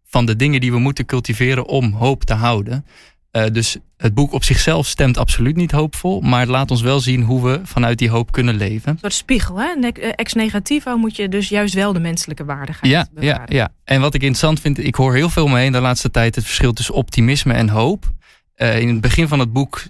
[0.05, 2.85] van de dingen die we moeten cultiveren om hoop te houden.
[3.31, 6.21] Uh, dus het boek op zichzelf stemt absoluut niet hoopvol.
[6.21, 8.91] Maar het laat ons wel zien hoe we vanuit die hoop kunnen leven.
[8.91, 9.89] Een soort spiegel, hè?
[9.89, 14.01] Eh, ex negativo moet je dus juist wel de menselijke waardigheid ja, Ja, ja, en
[14.01, 16.93] wat ik interessant vind, ik hoor heel veel omheen de laatste tijd het verschil tussen
[16.93, 18.11] optimisme en hoop.
[18.57, 19.83] Uh, in het begin van het boek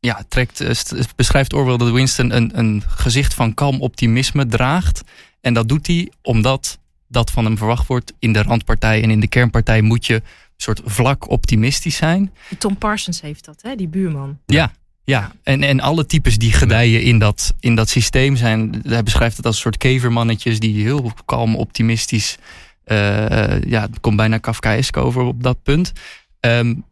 [0.00, 0.84] ja, trekt,
[1.16, 5.02] beschrijft Orwell dat Winston een, een gezicht van kalm optimisme draagt.
[5.40, 6.78] En dat doet hij omdat
[7.08, 8.12] dat van hem verwacht wordt.
[8.18, 10.22] In de randpartij en in de kernpartij moet je
[10.56, 12.32] soort vlak optimistisch zijn.
[12.58, 13.74] Tom Parsons heeft dat, hè?
[13.74, 14.38] die buurman.
[14.46, 14.72] Ja,
[15.04, 15.32] ja.
[15.42, 18.82] En, en alle types die gedijen in dat, in dat systeem zijn.
[18.82, 22.38] Hij beschrijft het als een soort kevermannetjes die heel kalm, optimistisch.
[22.86, 25.92] Uh, ja, het komt bijna Kafkaesk over op dat punt.
[26.40, 26.84] Um,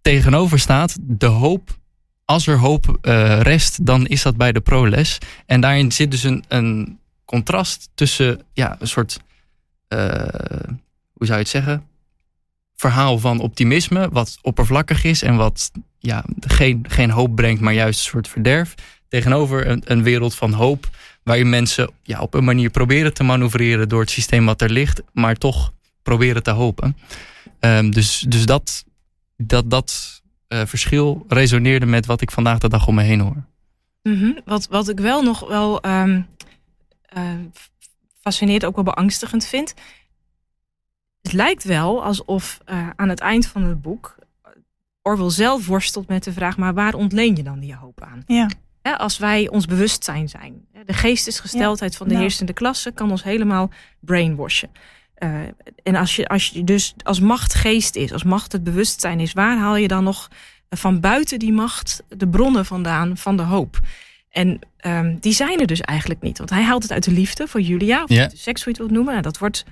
[0.00, 1.80] tegenover staat de hoop.
[2.32, 5.18] Als er hoop uh, rest, dan is dat bij de proles.
[5.46, 9.20] En daarin zit dus een, een contrast tussen ja, een soort.
[9.88, 9.98] Uh,
[11.12, 11.86] hoe zou je het zeggen?
[12.76, 17.98] verhaal van optimisme, wat oppervlakkig is en wat ja, geen, geen hoop brengt, maar juist
[17.98, 18.74] een soort verderf.
[19.08, 20.88] Tegenover een, een wereld van hoop,
[21.22, 25.02] waarin mensen ja, op een manier proberen te manoeuvreren door het systeem wat er ligt,
[25.12, 25.72] maar toch
[26.02, 26.96] proberen te hopen.
[27.60, 28.84] Um, dus dus dat,
[29.36, 30.21] dat, dat
[30.66, 33.44] verschil resoneerde met wat ik vandaag de dag om me heen hoor.
[34.02, 34.38] Mm -hmm.
[34.44, 36.26] wat, wat ik wel nog wel um,
[37.16, 37.22] uh,
[38.20, 39.74] fascineert, ook wel beangstigend vind,
[41.22, 44.16] het lijkt wel alsof uh, aan het eind van het boek
[45.02, 48.22] Orwell zelf worstelt met de vraag: maar waar ontleen je dan die hoop aan?
[48.26, 48.48] Ja.
[48.82, 52.24] ja als wij ons bewustzijn zijn, de geestesgesteldheid van de nou.
[52.24, 54.70] heersende klasse kan ons helemaal brainwashen.
[55.24, 55.40] Uh,
[55.82, 59.32] en als je, als je dus als macht geest is, als macht het bewustzijn is,
[59.32, 60.30] waar haal je dan nog
[60.70, 63.80] van buiten die macht de bronnen vandaan van de hoop?
[64.30, 66.38] En um, die zijn er dus eigenlijk niet.
[66.38, 68.78] Want hij haalt het uit de liefde voor Julia, of de seks hoe je het
[68.78, 69.14] wilt noemen.
[69.14, 69.64] En dat wordt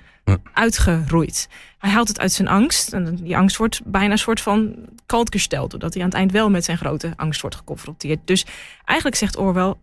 [0.53, 1.49] uitgeroeid.
[1.77, 2.93] Hij haalt het uit zijn angst.
[2.93, 4.75] En die angst wordt bijna een soort van
[5.05, 5.71] kalt gesteld.
[5.71, 8.19] Doordat hij aan het eind wel met zijn grote angst wordt geconfronteerd.
[8.25, 8.45] Dus
[8.85, 9.73] eigenlijk zegt Orwell,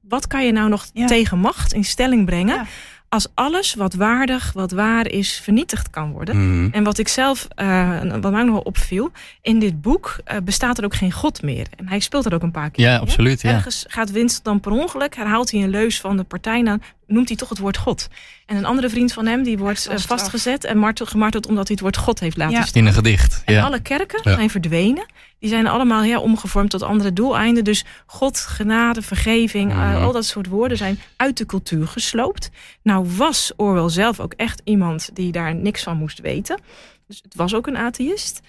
[0.00, 1.06] wat kan je nou nog ja.
[1.06, 2.54] tegen macht in stelling brengen...
[2.54, 2.66] Ja
[3.08, 6.36] als alles wat waardig, wat waar is, vernietigd kan worden.
[6.36, 6.68] Mm.
[6.72, 9.10] En wat ik zelf, uh, wat mij nog wel opviel,
[9.42, 11.66] in dit boek uh, bestaat er ook geen God meer.
[11.76, 12.84] En hij speelt er ook een paar keer.
[12.84, 13.40] Ja, absoluut.
[13.40, 13.50] Ja.
[13.50, 17.28] Ergens gaat Winston dan per ongeluk, herhaalt hij een leus van de partij, dan noemt
[17.28, 18.08] hij toch het woord God.
[18.46, 21.74] En een andere vriend van hem, die wordt uh, vastgezet en martel, gemarteld omdat hij
[21.74, 22.64] het woord God heeft laten ja.
[22.64, 22.82] staan.
[22.82, 23.42] In een gedicht.
[23.44, 25.06] En alle kerken zijn verdwenen.
[25.38, 27.64] Die zijn allemaal ja, omgevormd tot andere doeleinden.
[27.64, 29.94] Dus God, genade, vergeving, mm.
[29.94, 32.50] al dat soort woorden zijn uit de cultuur gesloopt.
[32.82, 36.60] Nou was Orwell zelf ook echt iemand die daar niks van moest weten.
[37.06, 38.40] Dus het was ook een atheïst.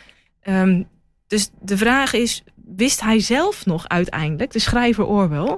[0.44, 0.88] Um,
[1.28, 2.44] dus de vraag is,
[2.76, 5.58] wist hij zelf nog uiteindelijk, de schrijver Orwell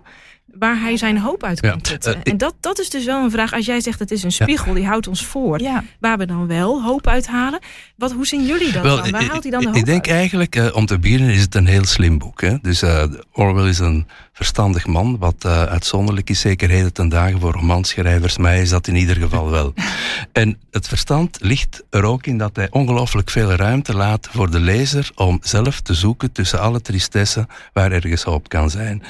[0.59, 2.11] waar hij zijn hoop uit kan putten.
[2.11, 3.53] Ja, en dat, dat is dus wel een vraag.
[3.53, 5.59] Als jij zegt het is een spiegel, die houdt ons voor.
[5.99, 7.59] Waar we dan wel hoop uithalen.
[7.95, 9.11] Wat, hoe zien jullie dat dan?
[9.11, 11.55] Waar haalt hij dan de hoop Ik denk eigenlijk, uh, om te beginnen is het
[11.55, 12.41] een heel slim boek.
[12.41, 12.57] Hè?
[12.61, 17.39] Dus uh, Orwell is een verstandig man, wat uh, uitzonderlijk is, zeker heden ten dagen
[17.39, 18.37] voor romanschrijvers.
[18.37, 19.73] Mij is dat in ieder geval wel.
[20.31, 24.59] en het verstand ligt er ook in dat hij ongelooflijk veel ruimte laat voor de
[24.59, 29.03] lezer om zelf te zoeken tussen alle tristessen waar ergens hoop kan zijn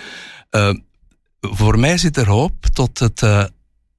[1.42, 3.44] voor mij zit er hoop tot het uh,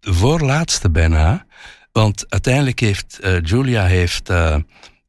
[0.00, 1.46] voorlaatste bijna.
[1.92, 4.56] Want uiteindelijk heeft uh, Julia heeft, uh,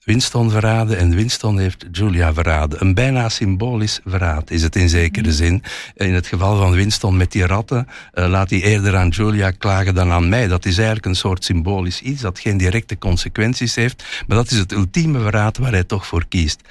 [0.03, 2.81] Winston verraden en Winston heeft Julia verraden.
[2.81, 5.35] Een bijna symbolisch verraad is het in zekere mhm.
[5.35, 5.63] zin.
[5.95, 10.11] In het geval van Winston met die ratten laat hij eerder aan Julia klagen dan
[10.11, 10.47] aan mij.
[10.47, 14.03] Dat is eigenlijk een soort symbolisch iets dat geen directe consequenties heeft.
[14.27, 16.61] Maar dat is het ultieme verraad waar hij toch voor kiest.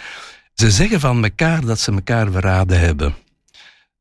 [0.54, 3.14] Ze zeggen van elkaar dat ze elkaar verraden hebben.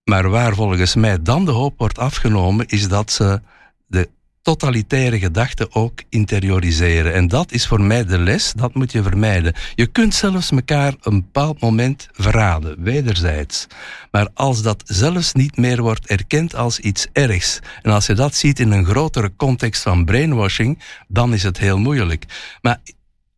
[0.04, 3.42] Maar waar volgens mij dan de hoop wordt afgenomen, is dat ze
[3.88, 4.10] de
[4.42, 7.14] totalitaire gedachten ook interioriseren.
[7.14, 9.54] En dat is voor mij de les, dat moet je vermijden.
[9.76, 13.68] Je kunt zelfs elkaar een bepaald moment verraden, wederzijds.
[14.12, 18.36] Maar als dat zelfs niet meer wordt erkend als iets ergs, en als je dat
[18.36, 22.26] ziet in een grotere context van brainwashing, dan is het heel moeilijk.
[22.62, 22.80] Maar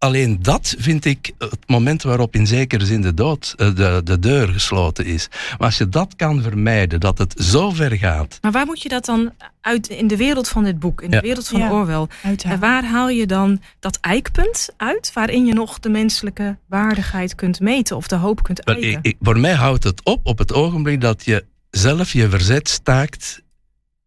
[0.03, 4.19] alleen dat vind ik het moment waarop in zekere zin de, dood, eh, de, de
[4.19, 5.27] deur gesloten is.
[5.31, 8.37] Maar als je dat kan vermijden, dat het zo ver gaat.
[8.41, 9.31] Maar waar moet je dat dan
[9.61, 12.07] uit in de wereld van dit boek, in de wereld van ja, Orwell?
[12.43, 17.59] En waar haal je dan dat eikpunt uit waarin je nog de menselijke waardigheid kunt
[17.59, 18.99] meten of de hoop kunt eiken?
[19.01, 23.42] Ik, voor mij houdt het op op het ogenblik dat je zelf je verzet staakt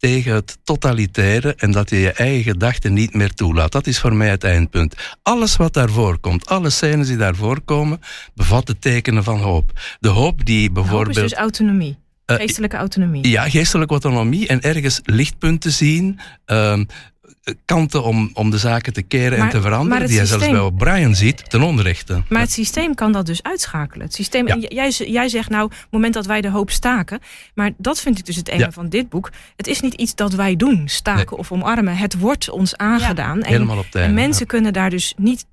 [0.06, 3.72] tegen het totalitaire en dat je je eigen gedachten niet meer toelaat.
[3.72, 4.94] Dat is voor mij het eindpunt.
[5.22, 8.00] Alles wat daarvoor komt, alle scènes die daarvoor komen,
[8.34, 9.72] bevatten tekenen van hoop.
[10.00, 11.16] De hoop die bijvoorbeeld...
[11.16, 11.96] Hoop is dus autonomie.
[12.26, 13.28] Uh, geestelijke autonomie.
[13.28, 16.18] Ja, geestelijke autonomie en ergens lichtpunten zien.
[16.46, 16.78] Uh,
[17.64, 20.74] kanten om, om de zaken te keren Maar- en te veranderen, die hij systeem- zelfs
[20.76, 22.22] bij O'Brien ziet, ten onrechte.
[22.28, 24.06] Maar het systeem kan dat dus uitschakelen.
[24.06, 24.54] Het systeem, Ja.
[24.54, 27.20] en jij, jij zegt nou, op het moment dat wij de hoop staken.
[27.54, 28.70] Maar dat vind ik dus het enge Ja.
[28.70, 29.30] van dit boek.
[29.56, 31.96] Het is niet iets dat wij doen, staken of omarmen.
[31.96, 33.42] Het wordt ons aangedaan.
[33.42, 34.14] En, Helemaal op het en einde.
[34.20, 35.46] mensen kunnen daar dus niet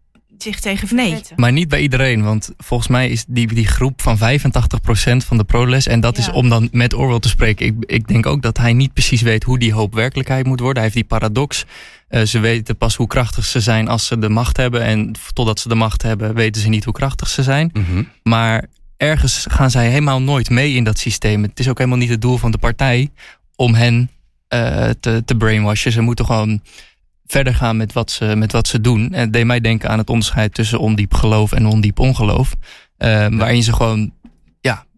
[0.43, 1.21] Zich tegen Nee.
[1.35, 4.21] Maar niet bij iedereen, want volgens mij is die, die groep van 85%
[5.25, 5.87] van de proles.
[5.87, 7.65] En dat is om dan met Orwell te spreken.
[7.65, 10.83] Ik, ik denk ook dat hij niet precies weet hoe die hoop werkelijkheid moet worden.
[10.83, 11.65] Hij heeft die paradox.
[12.07, 14.81] Eh, ze weten pas hoe krachtig ze zijn als ze de macht hebben.
[14.81, 17.69] En totdat ze de macht hebben, weten ze niet hoe krachtig ze zijn.
[17.73, 18.03] Mhm.
[18.23, 18.65] Maar
[18.97, 21.43] ergens gaan zij helemaal nooit mee in dat systeem.
[21.43, 23.09] Het is ook helemaal niet het doel van de partij
[23.55, 24.09] om hen
[24.47, 25.91] eh, te, te brainwashen.
[25.91, 26.61] Ze moeten gewoon
[27.25, 29.13] verder gaan met wat ze, met wat ze doen.
[29.13, 32.53] En het deed mij denken aan het onderscheid tussen ondiep geloof en ondiep ongeloof.
[32.97, 34.13] Eh, Waarin ze gewoon,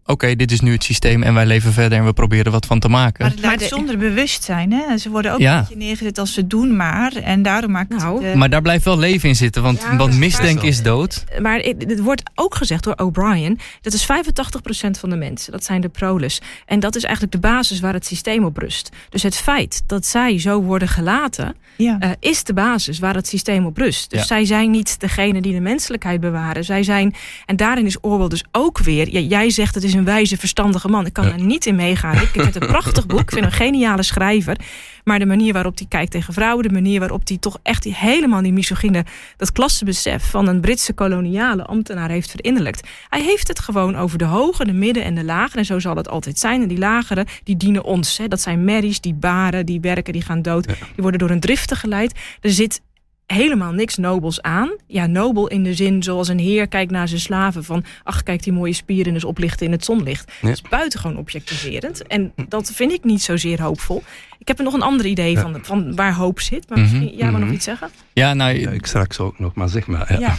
[0.06, 2.78] oké, dit is nu het systeem en wij leven verder en we proberen wat van
[2.78, 3.24] te maken.
[3.24, 4.72] Maar het Maar de- zonder bewustzijn.
[4.72, 4.98] Hè?
[4.98, 5.54] Ze worden ook Ja.
[5.54, 7.12] een beetje neergezet als ze doen maar.
[7.14, 9.96] En daarom maakt het Nou, de- Maar daar blijft wel leven in zitten, want, Ja,
[9.96, 11.24] want misdenken is dood.
[11.40, 13.58] Maar het wordt ook gezegd door O'Brien.
[13.80, 15.52] Dat is 85% van de mensen.
[15.52, 16.40] Dat zijn de proles.
[16.66, 18.90] En dat is eigenlijk de basis waar het systeem op rust.
[19.10, 21.54] Dus het feit dat zij zo worden gelaten.
[21.76, 21.96] ja.
[22.00, 24.10] eh, is de basis waar het systeem op rust.
[24.10, 24.26] Dus Ja.
[24.26, 26.64] zij zijn niet degene die de menselijkheid bewaren.
[26.64, 27.14] Zij zijn,
[27.46, 29.12] en daarin is Orwell dus ook weer.
[29.12, 31.06] ja, jij zegt het is een wijze, verstandige man.
[31.06, 31.32] Ik kan Ja.
[31.32, 32.14] er niet in meegaan.
[32.16, 33.20] Ik vind het een prachtig boek.
[33.20, 34.56] Ik vind hem een geniale schrijver.
[35.04, 37.94] Maar de manier waarop hij kijkt tegen vrouwen, de manier waarop hij toch echt die,
[37.94, 39.04] helemaal die misogyne,
[39.36, 42.88] dat klassebesef van een Britse koloniale ambtenaar heeft verinnerlijkt.
[43.08, 45.58] Hij heeft het gewoon over de hoge, de midden en de lagere.
[45.58, 46.62] En zo zal het altijd zijn.
[46.62, 48.18] En die lagere, die dienen ons.
[48.18, 48.28] Hè.
[48.28, 50.66] Dat zijn merries, die baren, die werken, die gaan dood.
[50.66, 52.18] Die worden door een driften geleid.
[52.40, 52.80] Er zit
[53.26, 54.70] helemaal niks nobels aan.
[54.86, 57.84] Ja, nobel in de zin zoals een heer kijkt naar zijn slaven van...
[58.02, 60.32] ach, kijk die mooie spieren dus oplichten in het zonlicht.
[60.40, 60.48] Ja.
[60.48, 62.06] Dat is buitengewoon objectiverend.
[62.06, 64.02] En dat vind ik niet zozeer hoopvol.
[64.38, 65.40] Ik heb er nog een ander idee Ja.
[65.40, 66.68] van, van waar hoop zit.
[66.68, 67.54] Maar Mhm, misschien, jij wil nog mhm.
[67.54, 67.90] iets zeggen?
[68.12, 70.12] Ja, nou, Ja, ik straks ook nog, maar zeg maar.
[70.12, 70.18] Ja.
[70.18, 70.36] Ja.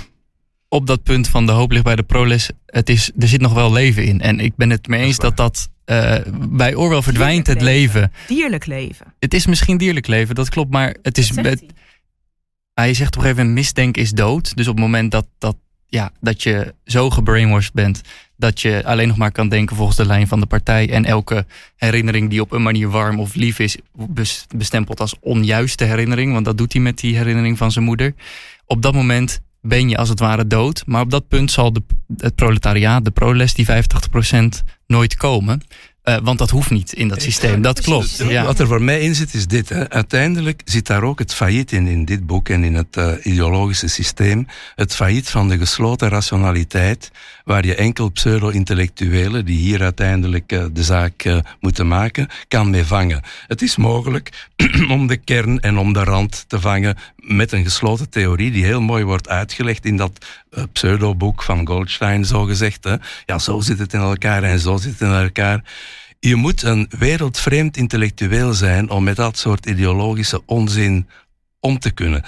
[0.69, 2.49] op dat punt van de hoop ligt bij de proles.
[2.65, 4.21] Het is, er zit nog wel leven in.
[4.21, 6.15] En ik ben het mee eens Dat dat eh,
[6.49, 8.11] bij Orwell verdwijnt Dierlijk het leven.
[8.27, 9.13] Dierlijk leven.
[9.19, 10.71] Het is misschien dierlijk leven, dat klopt.
[10.71, 11.63] Maar het is met,
[12.77, 12.85] hij.
[12.85, 14.55] hij zegt op een gegeven moment misdenken is dood.
[14.55, 15.55] Dus op het moment dat, dat,
[15.87, 18.01] ja, dat je zo gebrainwashed bent...
[18.35, 20.89] dat je alleen nog maar kan denken volgens de lijn van de partij...
[20.89, 23.77] en elke herinnering die op een manier warm of lief is...
[23.93, 26.33] bes- bestempeld als onjuiste herinnering.
[26.33, 28.13] Want dat doet hij met die herinnering van zijn moeder.
[28.65, 30.83] Op dat moment ben je als het ware dood.
[30.85, 31.81] Maar op dat punt zal de,
[32.17, 33.69] het proletariaat, de proles, die 85%
[34.87, 35.61] nooit komen...
[36.07, 37.61] Eh, want dat hoeft niet in dat systeem.
[37.61, 38.23] Dat klopt.
[38.27, 38.43] Ja.
[38.43, 39.69] Wat er voor mij in zit, is dit.
[39.69, 39.89] Hè.
[39.89, 43.87] Uiteindelijk zit daar ook het failliet in, in dit boek en in het eh, ideologische
[43.87, 44.47] systeem.
[44.75, 47.11] Het failliet van de gesloten rationaliteit,
[47.47, 52.83] waar je enkel pseudo-intellectuelen, die hier uiteindelijk eh, de zaak eh, moeten maken, kan mee
[52.83, 53.21] vangen.
[53.47, 54.49] Het is mogelijk
[54.95, 58.81] om de kern en om de rand te vangen met een gesloten theorie, die heel
[58.81, 62.89] mooi wordt uitgelegd in dat eh, pseudo-boek van Goldstein, zo gezegd.
[63.25, 65.63] Ja, zo zit het in elkaar en zo zit het in elkaar.
[66.19, 71.07] Je moet een wereldvreemd intellectueel zijn om met dat soort ideologische onzin
[71.59, 72.23] om te kunnen.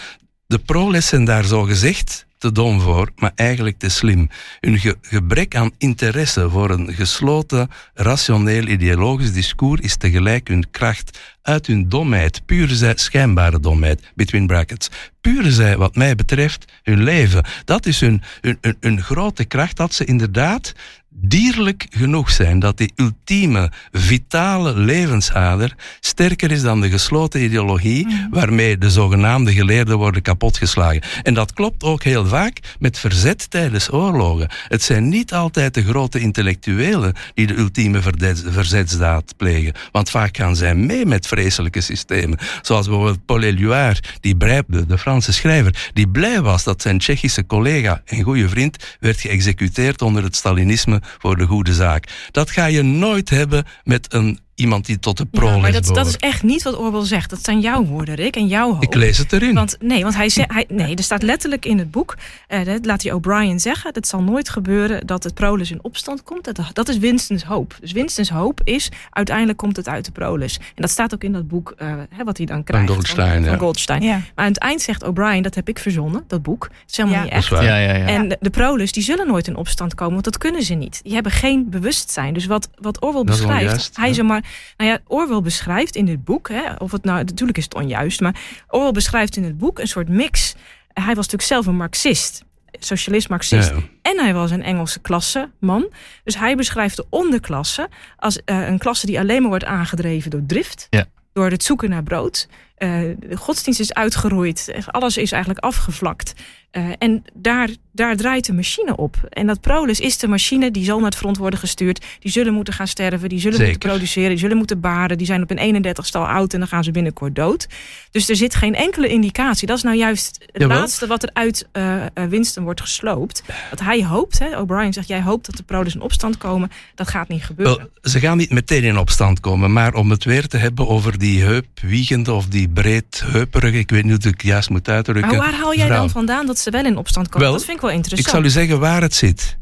[0.47, 4.30] De proles zijn daar zo gezegd te dom voor, maar eigenlijk te slim.
[4.60, 11.20] Hun ge- gebrek aan interesse voor een gesloten, rationeel ideologisch discours is tegelijk hun kracht
[11.42, 14.90] uit hun domheid, pure zij, schijnbare domheid, between brackets.
[15.22, 17.44] Pure zij, wat mij betreft, hun leven.
[17.66, 20.74] Dat is hun, hun, hun, hun grote kracht, dat ze inderdaad
[21.22, 22.59] dierlijk genoeg zijn.
[22.59, 29.97] Dat die ultieme, vitale levensader sterker is dan de gesloten ideologie waarmee de zogenaamde geleerden
[29.97, 31.01] worden kapotgeslagen.
[31.24, 34.49] En dat klopt ook heel vaak met verzet tijdens oorlogen.
[34.67, 38.01] Het zijn niet altijd de grote intellectuelen die de ultieme
[38.45, 39.74] verzetsdaad plegen.
[39.91, 42.39] Want vaak gaan zij mee met vreselijke systemen.
[42.61, 46.97] Zoals bijvoorbeeld Paul Éluard, die blij, de, de Franse schrijver, die blij was dat zijn
[46.97, 52.28] Tsjechische collega en goede vriend werd geëxecuteerd onder het Stalinisme voor de goede zaak.
[52.32, 55.86] Dat ga je nooit hebben met een, iemand die tot de Ja, proles maar dat,
[55.86, 57.30] dat is echt niet wat Orwell zegt.
[57.30, 58.84] Dat zijn jouw woorden, Rick, en jouw hoop.
[58.84, 59.53] Ik lees het erin.
[59.53, 62.86] Want nee, want hij zegt, hij, nee, er staat letterlijk in het boek, eh, dat
[62.86, 66.43] laat hij O'Brien zeggen, het zal nooit gebeuren dat het proles in opstand komt.
[66.43, 67.76] Dat, dat is Winston's hoop.
[67.82, 70.57] Dus Winston's hoop is, uiteindelijk komt het uit de proles.
[70.57, 72.89] En dat staat ook in dat boek, eh, hè, wat hij dan krijgt.
[72.89, 73.49] Goldstein, Van, ja.
[73.49, 74.01] van Goldstein.
[74.01, 74.12] Ja.
[74.36, 76.64] Maar aan het eind zegt O'Brien, dat heb ik verzonnen, dat boek.
[76.64, 77.24] Het is helemaal Ja.
[77.24, 77.62] niet Dat is echt.
[77.64, 78.05] Ja, ja, ja.
[78.05, 80.99] En de, de proles die zullen nooit in opstand komen, want dat kunnen ze niet.
[81.03, 82.34] Die hebben geen bewustzijn.
[82.34, 84.14] Dus wat, wat Orwell Dat is beschrijft, hij ja.
[84.14, 84.43] zeg maar,
[84.78, 88.20] nou ja, Orwell beschrijft in dit boek, hè, of het nou, natuurlijk is het onjuist,
[88.20, 88.36] maar
[88.68, 90.56] Orwell beschrijft in het boek een soort mix.
[90.93, 93.70] Hij was natuurlijk zelf een Marxist, socialist-Marxist.
[93.70, 93.76] Ja.
[94.02, 95.89] En hij was een Engelse klasseman.
[96.24, 100.43] Dus hij beschrijft de onderklasse als eh, een klasse die alleen maar wordt aangedreven door
[100.47, 100.88] drift.
[100.89, 101.06] Ja.
[101.34, 102.47] Door het zoeken naar brood.
[102.78, 104.74] de godsdienst is uitgeroeid.
[104.86, 106.34] Alles is eigenlijk afgevlakt.
[106.72, 109.15] Uh, en daar, daar draait de machine op.
[109.30, 112.05] En dat Prolus is de machine die zal naar het front worden gestuurd.
[112.20, 113.72] Die zullen moeten gaan sterven, die zullen Zeker.
[113.72, 115.17] moeten produceren, die zullen moeten baren.
[115.17, 117.67] Die zijn op een 31ste al oud en dan gaan ze binnenkort dood.
[118.11, 119.67] Dus er zit geen enkele indicatie.
[119.67, 120.78] Dat is nou juist het Jawel.
[120.78, 123.43] laatste wat er uit uh, Winston wordt gesloopt.
[123.70, 126.72] Wat hij hoopt, O'Brien zegt, jij hoopt dat de Prolus in opstand komen.
[126.95, 127.78] Dat gaat niet gebeuren.
[127.78, 131.17] Wel, ze gaan niet meteen in opstand komen, maar om het weer te hebben over
[131.17, 135.28] die heupwiegende of die breedheuperige, ik weet niet hoe ik het juist moet uitdrukken.
[135.28, 135.97] Maar waar haal jij vrouw.
[135.97, 137.47] dan vandaan dat ze wel in opstand komen?
[137.47, 138.28] Wel, dat vind ik wel interessant.
[138.28, 139.57] Ik zal u zeggen waar het zit.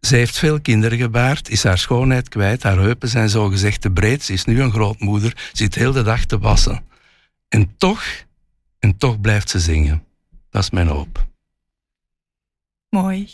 [0.00, 4.22] Ze heeft veel kinderen gebaard, is haar schoonheid kwijt, haar heupen zijn zogezegd te breed,
[4.22, 6.84] ze is nu een grootmoeder, zit heel de dag te wassen.
[7.48, 8.04] En toch,
[8.78, 10.04] en toch blijft ze zingen.
[10.50, 11.26] Dat is mijn hoop.
[12.88, 13.28] Mooi.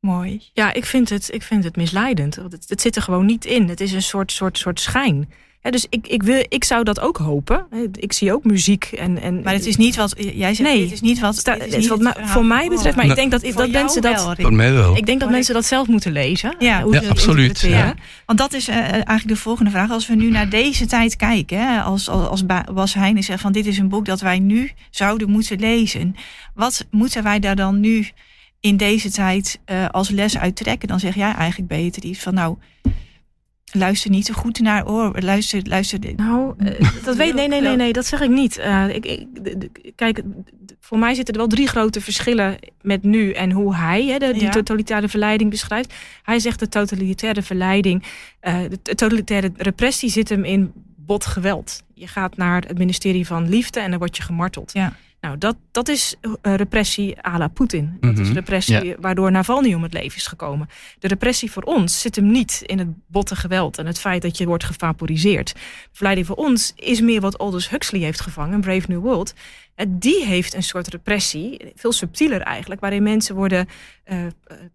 [0.00, 0.42] Mooi.
[0.52, 2.36] Ja, ik vind het, ik vind het misleidend.
[2.36, 3.68] Het, het zit er gewoon niet in.
[3.68, 5.32] Het is een soort, soort, soort schijn.
[5.70, 7.66] Dus ik, ik, wil, ik zou dat ook hopen.
[7.70, 8.84] Hè, Ik zie ook muziek.
[8.84, 10.68] En, en, Maar het is niet wat jij zegt.
[10.72, 10.82] Nee.
[10.82, 11.36] het is niet wat.
[11.36, 13.40] Sta- dit is het is niet wat het voor mij betreft, maar ik denk dat,
[13.54, 14.24] dat mensen dat.
[14.24, 14.34] wel.
[14.38, 14.96] Voor mij wel.
[14.96, 16.54] Ik denk dat mensen dat zelf moeten lezen.
[16.58, 16.82] Ja.
[16.82, 17.60] hoe Ja, ze dat absoluut.
[17.60, 17.94] Ja.
[18.26, 19.90] Want dat is eh, eigenlijk de volgende vraag.
[19.90, 23.40] Als we nu naar deze tijd kijken, hè, als, als, als Ba- Bas Heijnen zegt
[23.40, 26.14] van dit is een boek dat wij nu zouden moeten lezen.
[26.54, 28.08] Wat moeten wij daar dan nu
[28.60, 30.88] in deze tijd eh, als les uit trekken?
[30.88, 32.56] Dan zeg jij eigenlijk beter iets van nou,
[33.72, 35.20] luister niet te goed naar oor.
[35.20, 35.98] Luister, luister.
[36.16, 38.58] Nou, eh, dat weet nee, nee, nee, nee, dat zeg ik niet.
[38.58, 39.26] Eh, ik, ik,
[39.96, 40.22] kijk,
[40.80, 44.32] voor mij zitten er wel drie grote verschillen met nu en hoe hij hè, de,
[44.32, 44.50] die Ja.
[44.50, 45.94] totalitaire verleiding beschrijft.
[46.22, 48.02] Hij zegt de totalitaire verleiding,
[48.40, 51.82] eh, de totalitaire repressie zit hem in bot geweld.
[51.94, 54.70] Je gaat naar het ministerie van Liefde en dan word je gemarteld.
[54.72, 54.92] Ja.
[55.20, 57.96] Nou, dat, dat is eh, repressie à la Poetin.
[58.00, 58.32] Dat is Mhm.
[58.34, 60.68] repressie waardoor Navalny om het leven is gekomen.
[60.98, 64.38] De repressie voor ons zit hem niet in het botte geweld en het feit dat
[64.38, 65.54] je wordt gevaporiseerd.
[65.54, 65.60] De
[65.92, 69.34] verleiding voor ons is meer wat Aldous Huxley heeft gevangen, Brave New World.
[69.74, 73.68] Eh, Die heeft een soort repressie, veel subtieler eigenlijk, waarin mensen worden
[74.04, 74.16] eh,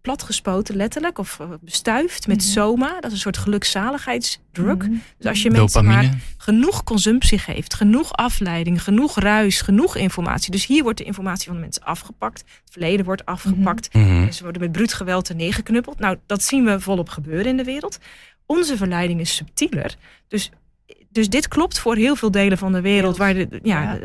[0.00, 2.46] platgespoten, letterlijk, of bestuift met Mhm.
[2.46, 2.94] soma.
[2.94, 4.82] Dat is een soort gelukzaligheidsdruk.
[4.82, 4.92] Mhm.
[5.18, 6.10] Dus als je mensen Dopamine.
[6.10, 10.50] maar genoeg consumptie geeft, genoeg afleiding, genoeg ruis, genoeg informatie.
[10.50, 12.40] Dus hier wordt de informatie van de mensen afgepakt.
[12.40, 13.94] Het verleden wordt afgepakt.
[13.94, 14.20] Mhm.
[14.20, 15.98] Mensen worden met bruut geweld neergeknuppeld.
[15.98, 17.98] Nou, dat zien we volop gebeuren in de wereld.
[18.46, 19.96] Onze verleiding is subtieler.
[20.28, 20.50] Dus,
[21.08, 23.16] dus dit klopt voor heel veel delen van de wereld.
[23.16, 23.98] Waar de, ja, Ja.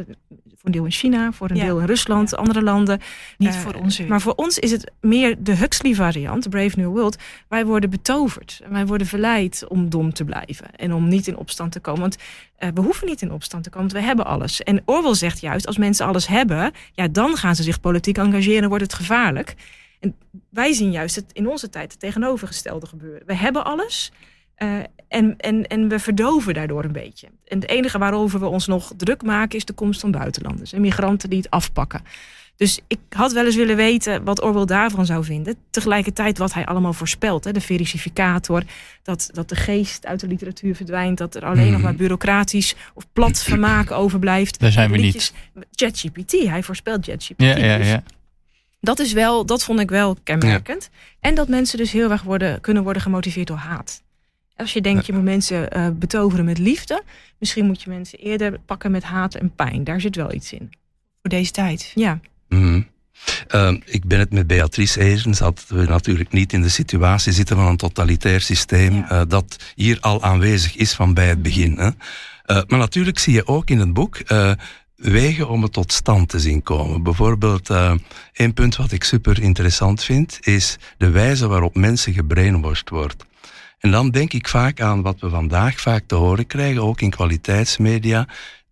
[0.60, 1.64] Voor een deel in China, voor een Ja.
[1.66, 2.99] deel in Rusland, andere landen.
[3.38, 4.03] Niet Eh, voor onze.
[4.05, 7.18] Maar voor ons is het meer de Huxley variant, Brave New World.
[7.47, 8.60] Wij worden betoverd.
[8.64, 10.76] En wij worden verleid om dom te blijven.
[10.76, 12.01] En om niet in opstand te komen.
[12.01, 12.18] Want
[12.55, 14.64] eh, we hoeven niet in opstand te komen, want we hebben alles.
[14.64, 16.72] En Orwell zegt juist, als mensen alles hebben...
[16.93, 19.55] ja, dan gaan ze zich politiek engageren en wordt het gevaarlijk.
[19.99, 20.16] En
[20.49, 23.22] wij zien juist het in onze tijd het tegenovergestelde gebeuren.
[23.26, 24.12] We hebben alles...
[24.60, 24.70] eh,
[25.07, 27.28] en, en, en we verdoven daardoor een beetje.
[27.45, 30.82] En het enige waarover we ons nog druk maken is de komst van buitenlanders en
[30.82, 32.01] migranten die het afpakken.
[32.55, 35.55] Dus ik had wel eens willen weten wat Orwell daarvan zou vinden.
[35.70, 37.43] Tegelijkertijd wat hij allemaal voorspelt.
[37.43, 37.51] Hè?
[37.51, 38.64] De verificator,
[39.03, 41.18] dat, dat de geest uit de literatuur verdwijnt.
[41.18, 41.82] Dat er alleen nog Mhm.
[41.82, 44.60] maar bureaucratisch of plat vermaak overblijft.
[44.60, 45.34] Daar zijn we Liedjes-
[45.72, 47.41] ChatGPT, hij voorspelt ChatGPT.
[47.43, 48.03] Ja, ja, Dus ja.
[48.80, 50.89] dat, is wel, dat vond ik wel kenmerkend.
[51.20, 54.01] En dat mensen dus heel erg worden, kunnen worden gemotiveerd door haat.
[54.60, 57.03] Als je denkt, je moet mensen eh, betoveren met liefde.
[57.38, 59.84] Misschien moet je mensen eerder pakken met haat en pijn.
[59.84, 60.70] Daar zit wel iets in.
[61.22, 61.91] voor deze tijd.
[61.95, 62.82] Ja, Mhm.
[63.47, 67.55] Ehm, ik ben het met Beatrice eens dat we natuurlijk niet in de situatie zitten
[67.55, 69.10] van een totalitair systeem Ja.
[69.10, 71.78] eh, dat hier al aanwezig is van bij het begin.
[71.78, 71.89] Hè.
[72.45, 74.51] Eh, maar natuurlijk zie je ook in het boek eh,
[74.95, 77.03] wegen om het tot stand te zien komen.
[77.03, 77.93] Bijvoorbeeld, eh
[78.34, 83.26] één punt wat ik super interessant vind, is de wijze waarop mensen gebrainwashed wordt.
[83.80, 87.09] En dan denk ik vaak aan wat we vandaag vaak te horen krijgen, ook in
[87.09, 88.27] kwaliteitsmedia.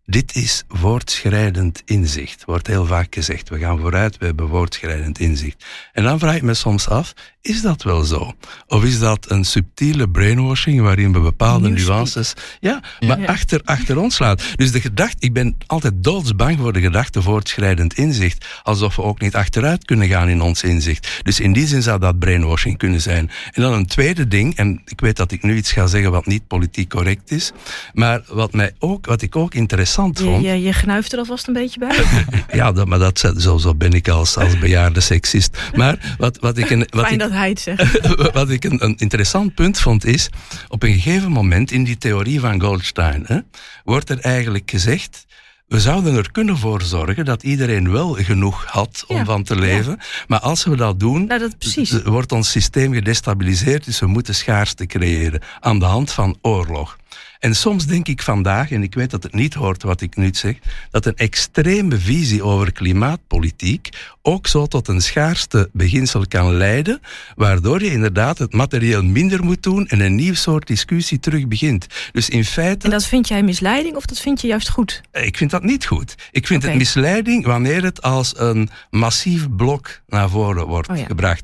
[0.05, 3.49] Dit is voortschrijdend inzicht, wordt heel vaak gezegd.
[3.49, 5.65] We gaan vooruit, we hebben voortschrijdend inzicht.
[5.93, 7.13] En dan vraag ik me soms af,
[7.47, 8.33] is dat wel zo?
[8.67, 13.25] Of is dat een subtiele brainwashing waarin we bepaalde nuances ja, maar Ja.
[13.25, 14.43] Achter, achter ons laat.
[14.55, 19.19] Dus de gedachte, ik ben altijd doodsbang voor de gedachte voortschrijdend inzicht, alsof we ook
[19.19, 21.21] niet achteruit kunnen gaan in ons inzicht.
[21.23, 23.29] Dus in die zin zou dat brainwashing kunnen zijn.
[23.51, 26.25] En dan een tweede ding, en ik weet dat ik nu iets ga zeggen wat
[26.25, 27.51] niet politiek correct is,
[27.93, 30.43] maar wat, mij ook, wat ik ook interessant je, vond.
[30.43, 31.95] je, je gnuift er alvast een beetje bij.
[32.51, 35.57] Ja, dat, maar dat, zo, zo ben ik als, als bejaarde seksist.
[35.75, 37.99] Maar wat, wat ik, wat Fijn ik, dat zegt.
[38.31, 40.29] wat ik een, een interessant punt vond is,
[40.67, 43.39] op een gegeven moment in die theorie van Goldstein, hè,
[43.83, 45.25] wordt er eigenlijk gezegd,
[45.67, 49.55] we zouden er kunnen voor zorgen dat iedereen wel genoeg had om Ja, van te
[49.55, 49.99] leven.
[50.27, 54.85] Maar als we dat doen, Nou, dat wordt ons systeem gedestabiliseerd, dus we moeten schaarste
[54.85, 56.97] creëren aan de hand van oorlog.
[57.39, 60.29] En soms denk ik vandaag, en ik weet dat het niet hoort wat ik nu
[60.31, 60.55] zeg,
[60.91, 63.89] dat een extreme visie over klimaatpolitiek
[64.27, 67.01] ook zo tot een schaarste beginsel kan leiden,
[67.35, 71.87] waardoor je inderdaad het materieel minder moet doen en een nieuw soort discussie terug begint.
[72.11, 72.85] Dus in feite.
[72.85, 75.01] En dat vind jij misleiding of dat vind je juist goed?
[75.11, 76.15] Ik vind dat niet goed.
[76.31, 81.43] Ik vind het misleiding wanneer het als een massief blok naar voren wordt oh gebracht.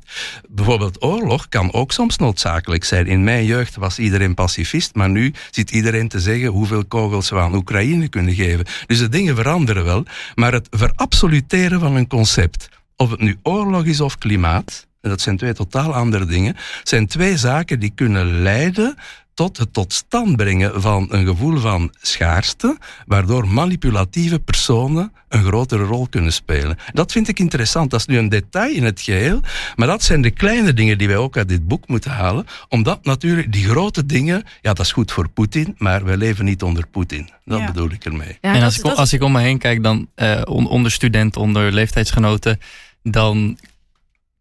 [0.49, 3.07] Bijvoorbeeld oorlog kan ook soms noodzakelijk zijn.
[3.07, 7.39] In mijn jeugd was iedereen pacifist, maar nu zit iedereen te zeggen hoeveel kogels we
[7.39, 8.65] aan Oekraïne kunnen geven.
[8.87, 10.05] Dus de dingen veranderen wel,
[10.35, 15.21] maar het verabsoluteren van een concept, of het nu oorlog is of klimaat, en dat
[15.21, 18.95] zijn twee totaal andere dingen, zijn twee zaken die kunnen leiden
[19.33, 25.83] tot het tot stand brengen van een gevoel van schaarste, waardoor manipulatieve personen een grotere
[25.83, 26.77] rol kunnen spelen.
[26.93, 27.91] Dat vind ik interessant.
[27.91, 29.41] Dat is nu een detail in het geheel,
[29.75, 33.05] maar dat zijn de kleine dingen die wij ook uit dit boek moeten halen, omdat
[33.05, 36.87] natuurlijk die grote dingen, ja, dat is goed voor Poetin, maar wij leven niet onder
[36.87, 37.29] Poetin.
[37.45, 38.37] Dat bedoel ik ermee.
[38.41, 41.71] Ja, en als, ik, als ik om me heen kijk, dan uh, onder studenten, onder
[41.71, 42.59] leeftijdsgenoten,
[43.03, 43.57] dan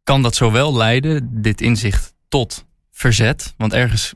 [0.04, 3.54] kan dat zowel leiden, dit inzicht, tot verzet.
[3.56, 4.12] Want ergens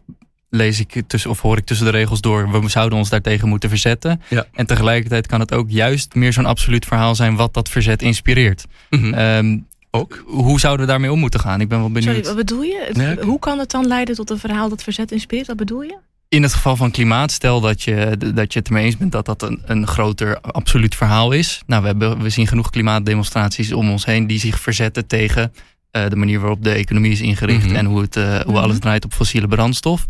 [0.50, 3.68] lees ik tussen, of hoor ik tussen de regels door, we zouden ons daartegen moeten
[3.68, 4.22] verzetten.
[4.28, 4.46] Ja.
[4.52, 8.64] En tegelijkertijd kan het ook juist meer zo'n absoluut verhaal zijn wat dat verzet inspireert.
[8.90, 9.66] Mm -hmm.
[9.90, 10.24] ook.
[10.26, 11.60] Hoe zouden we daarmee om moeten gaan?
[11.60, 12.14] Ik ben wel benieuwd.
[12.14, 13.18] Sorry, wat bedoel je?
[13.20, 15.46] Hoe kan het dan leiden tot een verhaal dat verzet inspireert?
[15.46, 15.96] Wat bedoel je?
[16.28, 19.26] In het geval van klimaat, stel dat je, dat je het ermee eens bent dat
[19.26, 21.62] dat een, een groter absoluut verhaal is.
[21.66, 25.52] Nou, we, hebben, we zien genoeg klimaatdemonstraties om ons heen die zich verzetten tegen
[25.92, 27.76] uh, de manier waarop de economie is ingericht mhm.
[27.76, 28.62] en hoe, het, uh, hoe mhm.
[28.62, 30.06] alles draait op fossiele brandstof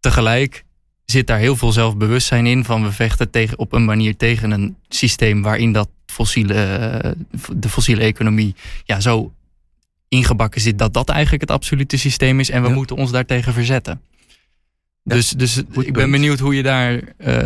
[0.00, 0.64] tegelijk
[1.04, 4.76] zit daar heel veel zelfbewustzijn in van we vechten tegen, op een manier tegen een
[4.88, 7.10] systeem waarin dat fossiele, eh,
[7.56, 9.32] de fossiele economie ja, zo
[10.08, 14.00] ingebakken zit dat dat eigenlijk het absolute systeem is en we moeten ons daartegen verzetten.
[15.02, 17.36] dus, dus ik ben benieuwd hoe je daar uh,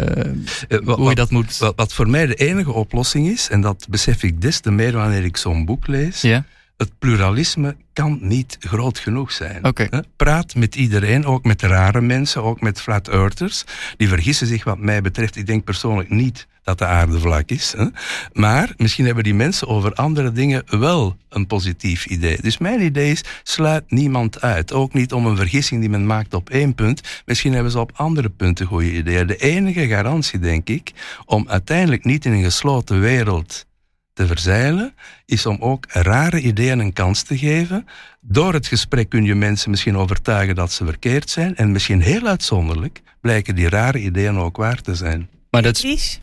[0.82, 1.58] wat, hoe je dat moet.
[1.58, 4.92] Wat, wat, voor mij de enige oplossing is, en dat besef ik des te meer
[4.92, 6.44] wanneer ik zo'n boek lees, ja
[6.82, 9.64] het pluralisme kan niet groot genoeg zijn.
[9.66, 9.88] Okay.
[10.16, 13.64] Praat met iedereen, ook met rare mensen, ook met flat earthers.
[13.96, 15.36] Die vergissen zich wat mij betreft.
[15.36, 17.74] Ik denk persoonlijk niet dat de aarde vlak is.
[17.76, 17.86] Hè?
[18.32, 22.38] Maar misschien hebben die mensen over andere dingen wel een positief idee.
[22.40, 24.72] Dus mijn idee is, sluit niemand uit.
[24.72, 27.22] Ook niet om een vergissing die men maakt op één punt.
[27.24, 29.26] Misschien hebben ze op andere punten goede ideeën.
[29.26, 30.92] De enige garantie, denk ik,
[31.24, 33.66] om uiteindelijk niet in een gesloten wereld
[34.12, 34.94] te verzeilen,
[35.26, 37.86] is om ook rare ideeën een kans te geven.
[38.20, 41.56] Door het gesprek kun je mensen misschien overtuigen dat ze verkeerd zijn.
[41.56, 45.28] En misschien heel uitzonderlijk blijken die rare ideeën ook waar te zijn.
[45.50, 46.20] Maar dat is.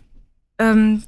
[0.56, 1.04] Um,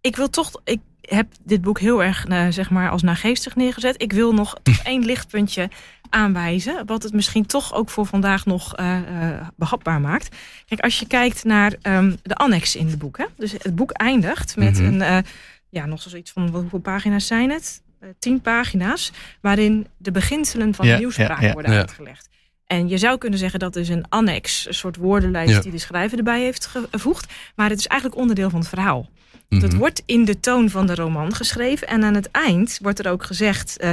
[0.00, 0.50] ik wil toch.
[0.64, 4.02] Ik heb dit boek heel erg uh, zeg maar als nageestig neergezet.
[4.02, 5.70] Ik wil nog één lichtpuntje
[6.10, 6.86] aanwijzen.
[6.86, 10.36] Wat het misschien toch ook voor vandaag nog uh, uh, behapbaar maakt.
[10.66, 13.18] Kijk, als je kijkt naar um, de annex in het boek.
[13.18, 13.24] Hè?
[13.36, 15.00] Dus het boek eindigt met mm -hmm.
[15.00, 15.24] een
[15.68, 17.82] ja, nog zoiets van hoeveel pagina's zijn het?
[18.00, 22.28] Uh, tien pagina's, waarin de beginselen van de nieuwspraak worden uitgelegd.
[22.66, 26.18] En je zou kunnen zeggen dat is een annex, een soort woordenlijst die de schrijver
[26.18, 27.32] erbij heeft gevoegd.
[27.54, 29.08] Maar het is eigenlijk onderdeel van het verhaal.
[29.48, 31.88] Mm Het wordt in de toon van de roman geschreven.
[31.88, 33.84] En aan het eind wordt er ook gezegd.
[33.84, 33.90] Uh,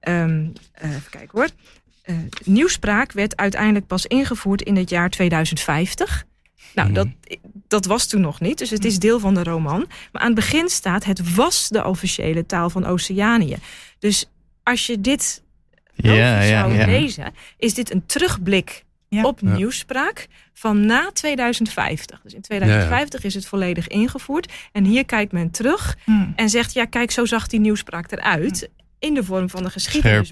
[0.00, 0.52] um,
[0.84, 1.48] uh, even kijken hoor.
[2.44, 6.24] nieuwspraak werd uiteindelijk pas ingevoerd in het jaar 2050.
[6.74, 6.94] Nou, mhm.
[6.96, 7.08] dat,
[7.68, 9.86] dat was toen nog niet, dus het is deel van de roman.
[10.12, 13.56] Maar aan het begin staat, het was de officiële taal van Oceanië.
[13.98, 14.30] Dus
[14.62, 15.42] als je dit
[15.96, 18.84] zou lezen, is dit een terugblik
[19.22, 22.20] op nieuwspraak van na 2050.
[22.22, 24.52] Dus in 2050 is het volledig ingevoerd.
[24.72, 26.32] En hier kijkt men terug hmm.
[26.36, 28.70] en zegt, ja kijk, zo zag die nieuwspraak eruit.
[29.04, 30.30] In de vorm van een geschiedenis.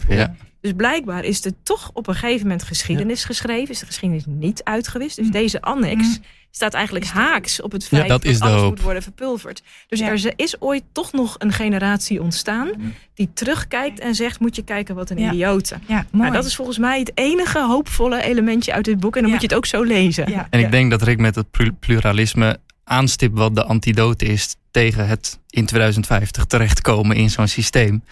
[0.61, 3.71] Dus blijkbaar is er toch op een gegeven moment geschiedenis geschreven.
[3.71, 5.17] Is de geschiedenis niet uitgewist.
[5.17, 5.33] Dus mm.
[5.33, 6.25] deze annex mm.
[6.51, 9.63] staat eigenlijk haaks op het feit dat, alles moet worden verpulverd.
[9.89, 12.95] Dus er is ooit toch nog een generatie ontstaan mm.
[13.15, 15.33] die terugkijkt en zegt: moet je kijken wat een ja.
[15.33, 15.83] idioten.
[15.87, 19.17] Ja, nou, dat is volgens mij het enige hoopvolle elementje uit dit boek.
[19.17, 20.47] En dan moet je het ook zo lezen.
[20.51, 25.39] En ik denk dat Rick met het pluralisme aanstipt wat de antidote is tegen het
[25.51, 28.03] in 2050 terechtkomen in zo'n systeem.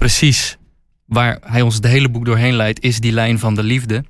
[0.00, 0.56] Precies
[1.04, 4.04] waar hij ons het hele boek doorheen leidt, is die lijn van de liefde.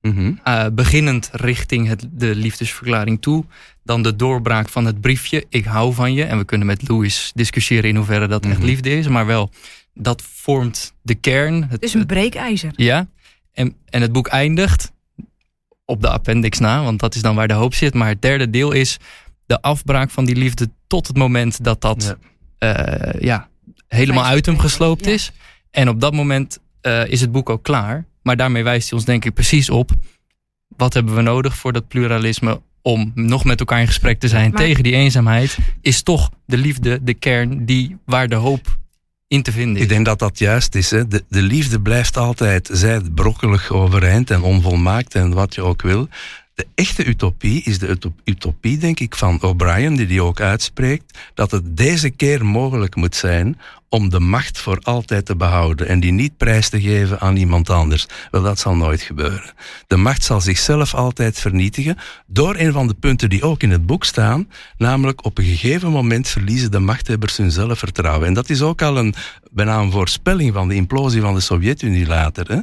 [0.00, 0.40] Mm
[0.72, 3.44] beginnend richting het, de liefdesverklaring toe.
[3.84, 6.24] Dan de doorbraak van het briefje, ik hou van je.
[6.24, 8.66] En we kunnen met Louis discussiëren in hoeverre dat echt mhm.
[8.66, 9.08] liefde is.
[9.08, 9.50] Maar wel,
[9.94, 11.68] dat vormt de kern.
[11.68, 12.72] Het is een breekijzer.
[12.76, 13.08] Ja,
[13.52, 14.92] en, en het boek eindigt
[15.84, 17.94] op de appendix na, want dat is dan waar de hoop zit.
[17.94, 18.98] Maar het derde deel is
[19.46, 22.16] de afbraak van die liefde tot het moment dat dat
[22.58, 23.12] ja.
[23.14, 23.50] Uh, ja
[23.96, 25.32] helemaal uit hem gesloopt is.
[25.70, 28.04] En op dat moment uh, is het boek ook klaar.
[28.22, 29.90] Maar daarmee wijst hij ons denk ik precies op...
[30.76, 34.50] wat hebben we nodig voor dat pluralisme om nog met elkaar in gesprek te zijn
[34.50, 38.78] Maar- tegen die eenzaamheid, is toch de liefde de kern die, waar de hoop
[39.28, 39.82] in te vinden is.
[39.82, 40.90] Ik denk dat dat juist is.
[40.90, 41.08] Hè.
[41.08, 45.82] De, de liefde blijft altijd, zij het brokkelig overeind en onvolmaakt en wat je ook
[45.82, 46.08] wil.
[46.54, 51.18] De echte utopie is de uto- utopie, denk ik, van O'Brien, die die ook uitspreekt,
[51.34, 56.00] dat het deze keer mogelijk moet zijn om de macht voor altijd te behouden en
[56.00, 58.06] die niet prijs te geven aan iemand anders.
[58.30, 59.52] Wel, dat zal nooit gebeuren.
[59.86, 63.86] De macht zal zichzelf altijd vernietigen door een van de punten die ook in het
[63.86, 68.26] boek staan, namelijk op een gegeven moment verliezen de machthebbers hun zelfvertrouwen.
[68.26, 69.14] En dat is ook al een,
[69.50, 72.48] bijna een voorspelling van de implosie van de Sovjet-Unie later.
[72.48, 72.60] Hè?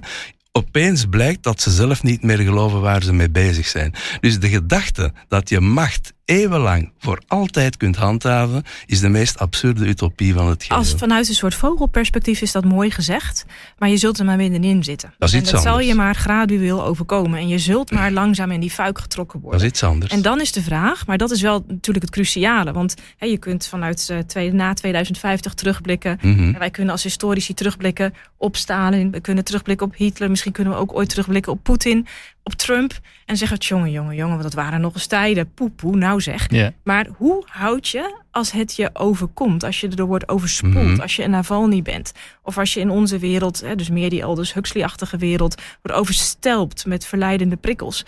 [0.51, 3.93] Opeens blijkt dat ze zelf niet meer geloven waar ze mee bezig zijn.
[4.19, 9.85] Dus de gedachte dat je macht eeuwenlang voor altijd kunt handhaven, is de meest absurde
[9.87, 10.77] utopie van het geheel.
[10.77, 13.45] Als vanuit een soort vogelperspectief is dat mooi gezegd,
[13.77, 15.13] maar je zult er maar middenin zitten.
[15.17, 15.87] Dat is en iets dat zal anders.
[15.89, 19.61] je maar gradueel overkomen en je zult maar langzaam in die fuik getrokken Dat worden.
[19.67, 20.11] is iets anders.
[20.11, 22.71] En dan is de vraag, maar dat is wel natuurlijk het cruciale.
[22.71, 26.17] Want hè, je kunt vanuit twee, na 2050 terugblikken.
[26.21, 26.43] Mhm.
[26.53, 29.11] En wij kunnen als historici terugblikken op Stalin.
[29.11, 30.29] We kunnen terugblikken op Hitler.
[30.29, 32.07] Misschien kunnen we ook ooit terugblikken op Poetin,
[32.43, 32.99] op Trump.
[33.25, 35.53] En zeggen, jongen, jongen, jongen, want dat waren nog eens tijden.
[35.53, 36.71] Poe, poe, nou zeg.
[36.83, 39.63] Maar hoe houd je als het je overkomt?
[39.63, 40.73] Als je erdoor wordt overspoeld?
[40.73, 40.99] Mhm.
[41.01, 42.11] Als je een Navalny bent?
[42.43, 45.61] Of als je in onze wereld, hè, dus meer die Aldous Huxley-achtige wereld...
[45.81, 48.03] wordt overstelpt met verleidende prikkels.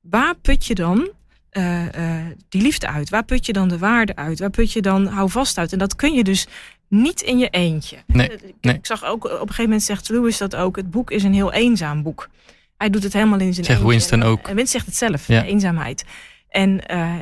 [0.00, 1.10] Waar put je dan
[1.50, 3.10] eh, eh, die liefde uit?
[3.10, 4.38] Waar put je dan de waarde uit?
[4.38, 5.72] Waar put je dan hou vast uit?
[5.72, 6.46] En dat kun je dus
[6.88, 7.96] niet in je eentje.
[8.06, 8.74] Nee, Eh, ik, nee.
[8.74, 10.76] ik zag ook, op een gegeven moment zegt Lewis dat ook...
[10.76, 12.28] het boek is een heel eenzaam boek.
[12.76, 13.92] Hij doet het helemaal in zijn Zegt eentje.
[13.94, 14.48] Winston En, ook.
[14.48, 15.42] En Winston zegt het zelf, Ja.
[15.44, 16.04] eenzaamheid.
[16.52, 17.14] En eh,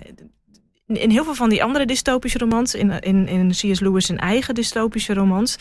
[0.87, 2.75] in in heel veel van die andere dystopische romans...
[2.75, 3.81] in, in, in C.S.
[3.81, 5.57] Lewis zijn eigen dystopische romans...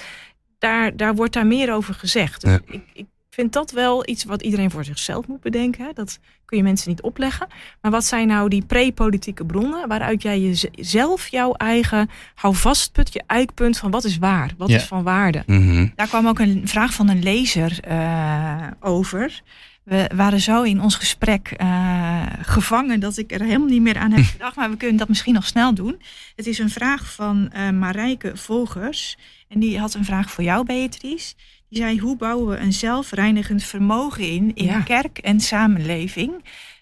[0.60, 2.42] daar, daar wordt daar meer over gezegd.
[2.42, 2.60] Dus Ja.
[2.74, 5.86] ik, ik vind dat wel iets wat iedereen voor zichzelf moet bedenken.
[5.86, 5.92] Hè.
[5.94, 7.48] Dat kun je mensen niet opleggen.
[7.82, 9.88] Maar wat zijn nou die pre-politieke bronnen...
[9.88, 13.78] waaruit jij jezelf jouw eigen houvastpunt, je eikpunt...
[13.78, 14.76] van wat is waar, wat Ja.
[14.76, 15.44] is van waarde?
[15.46, 15.88] Mhm.
[15.96, 19.42] Daar kwam ook een vraag van een lezer eh, over.
[19.90, 24.12] We waren zo in ons gesprek eh, gevangen dat ik er helemaal niet meer aan
[24.12, 24.56] heb gedacht.
[24.56, 26.02] Maar we kunnen dat misschien nog snel doen.
[26.36, 29.18] Het is een vraag van eh Marijke Volgers.
[29.48, 31.34] En die had een vraag voor jou, Beatrice.
[31.70, 34.82] Die zei, hoe bouwen we een zelfreinigend vermogen in in Ja.
[34.82, 36.32] kerk en samenleving?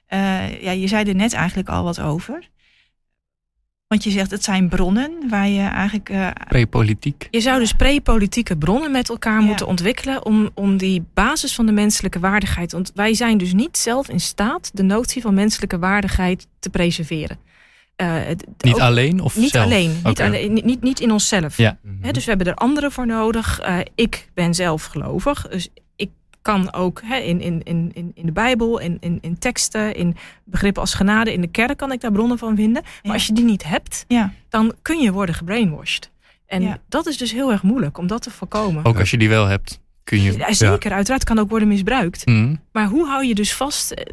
[0.08, 2.49] Eh, ja, je zei er net eigenlijk al wat over.
[3.88, 6.09] Want je zegt, het zijn bronnen waar je eigenlijk...
[6.09, 7.27] eh, Pre-politiek.
[7.31, 9.45] Je zou dus pre-politieke bronnen met elkaar Ja.
[9.45, 12.71] moeten ontwikkelen om, om die basis van de menselijke waardigheid.
[12.71, 17.38] Want wij zijn dus niet zelf in staat de notie van menselijke waardigheid te preserveren.
[17.95, 18.15] Eh,
[18.57, 19.65] Niet ook- alleen of niet zelf?
[19.65, 21.57] alleen, niet, alleen niet, niet, niet in onszelf.
[21.57, 21.77] Ja.
[22.01, 23.59] Hè, dus we hebben er anderen voor nodig.
[23.59, 25.81] Eh, ik ben zelf gelovig, dus ik
[26.47, 30.15] kan ook hè, in, in, in, in in de Bijbel, in, in, in teksten, in
[30.43, 32.81] begrippen als genade, in de kerk kan ik daar bronnen van vinden.
[32.83, 33.13] Maar Ja.
[33.13, 34.33] als je die niet hebt, ja.
[34.49, 36.11] dan kun je worden gebrainwashed.
[36.45, 36.77] En Ja.
[36.89, 38.85] dat is dus heel erg moeilijk om dat te voorkomen.
[38.85, 40.38] Ook als je die wel hebt, kun je...
[40.38, 42.26] Ja, zeker, uiteraard kan ook worden misbruikt.
[42.26, 42.55] Mhm.
[42.72, 43.91] Maar hoe hou je dus vast?
[43.91, 44.03] eh,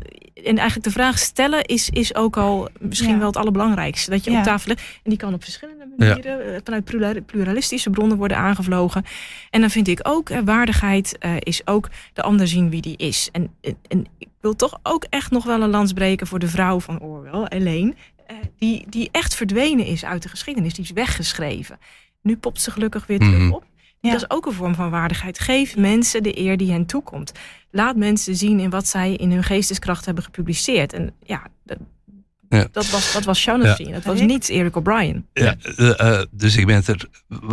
[0.45, 3.19] En eigenlijk de vraag stellen is, is ook al misschien Ja.
[3.19, 4.11] wel het allerbelangrijkste.
[4.11, 4.39] Dat je Ja.
[4.39, 4.81] op tafel legt.
[4.81, 9.05] En die kan op verschillende manieren eh, vanuit plura- pluralistische bronnen worden aangevlogen.
[9.51, 12.97] En dan vind ik ook, eh, waardigheid eh, is ook de ander zien wie die
[12.97, 13.29] is.
[13.33, 16.49] En, en, en ik wil toch ook echt nog wel een lans breken voor de
[16.49, 17.95] vrouw van Orwell, Elaine.
[18.27, 20.75] eh, die, die echt verdwenen is uit de geschiedenis.
[20.75, 21.79] Die is weggeschreven.
[22.23, 23.53] Nu popt ze gelukkig weer terug Mhm.
[23.53, 23.65] op.
[24.11, 25.39] Dat is ook een vorm van waardigheid.
[25.39, 27.33] Geef mensen de eer die hen toekomt.
[27.71, 30.93] Laat mensen zien in wat zij in hun geesteskracht hebben gepubliceerd.
[30.93, 31.43] En ja,
[32.55, 32.67] Ja.
[32.73, 33.93] dat was, dat was Shaughnessy.
[33.93, 35.27] Dat was niet Eric O'Brien.
[35.33, 37.09] Ja, eh, eh, dus ik ben het er.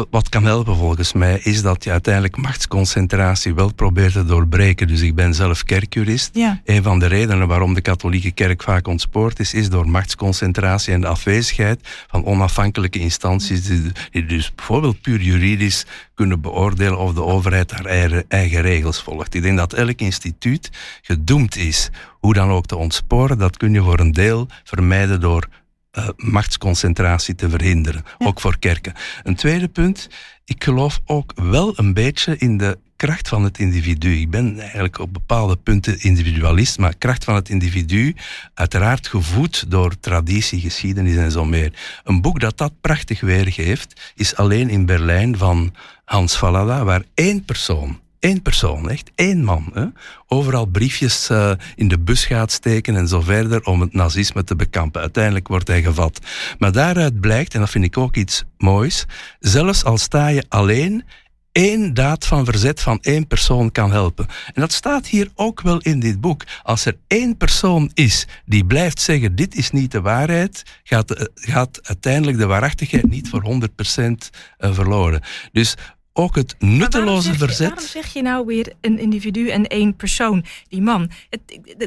[0.09, 4.87] Wat kan helpen volgens mij is dat je uiteindelijk machtsconcentratie wel probeert te doorbreken.
[4.87, 6.29] Dus ik ben zelf kerkjurist.
[6.33, 10.93] Ja, Een van de redenen waarom de katholieke kerk vaak ontspoord is, is door machtsconcentratie
[10.93, 15.85] en de afwezigheid van onafhankelijke instanties die, die dus bijvoorbeeld puur juridisch
[16.15, 19.33] kunnen beoordelen of de overheid haar eigen, eigen regels volgt.
[19.33, 20.69] Ik denk dat elk instituut
[21.01, 21.89] gedoemd is
[22.21, 23.37] hoe dan ook te ontsporen.
[23.37, 25.47] Dat kun je voor een deel vermijden door
[25.91, 28.93] eh, machtsconcentratie te verhinderen, ook voor kerken.
[29.23, 30.09] Een tweede punt,
[30.45, 34.19] ik geloof ook wel een beetje in de kracht van het individu.
[34.19, 38.15] Ik ben eigenlijk op bepaalde punten individualist, maar kracht van het individu,
[38.53, 41.73] uiteraard gevoed door traditie, geschiedenis en zo meer.
[42.03, 47.45] Een boek dat dat prachtig weergeeft, is alleen in Berlijn van Hans Fallada, waar één
[47.45, 49.69] persoon Eén persoon, echt één man.
[49.73, 49.85] Hè?
[50.27, 54.55] Overal briefjes eh, in de bus gaat steken en zo verder om het nazisme te
[54.55, 55.01] bekampen.
[55.01, 56.19] Uiteindelijk wordt hij gevat.
[56.59, 59.05] Maar daaruit blijkt, en dat vind ik ook iets moois,
[59.39, 61.03] zelfs al sta je alleen
[61.51, 64.27] één daad van verzet van één persoon kan helpen.
[64.45, 66.43] En dat staat hier ook wel in dit boek.
[66.63, 71.25] Als er één persoon is die blijft zeggen: dit is niet de waarheid, gaat, eh,
[71.33, 75.21] gaat uiteindelijk de waarachtigheid niet voor 100% eh, verloren.
[75.51, 75.75] Dus
[76.13, 77.69] ook het nutteloze verzet.
[77.69, 80.45] waarom zeg je nou weer een individu en één persoon?
[80.67, 81.09] Die man.
[81.29, 81.41] Het,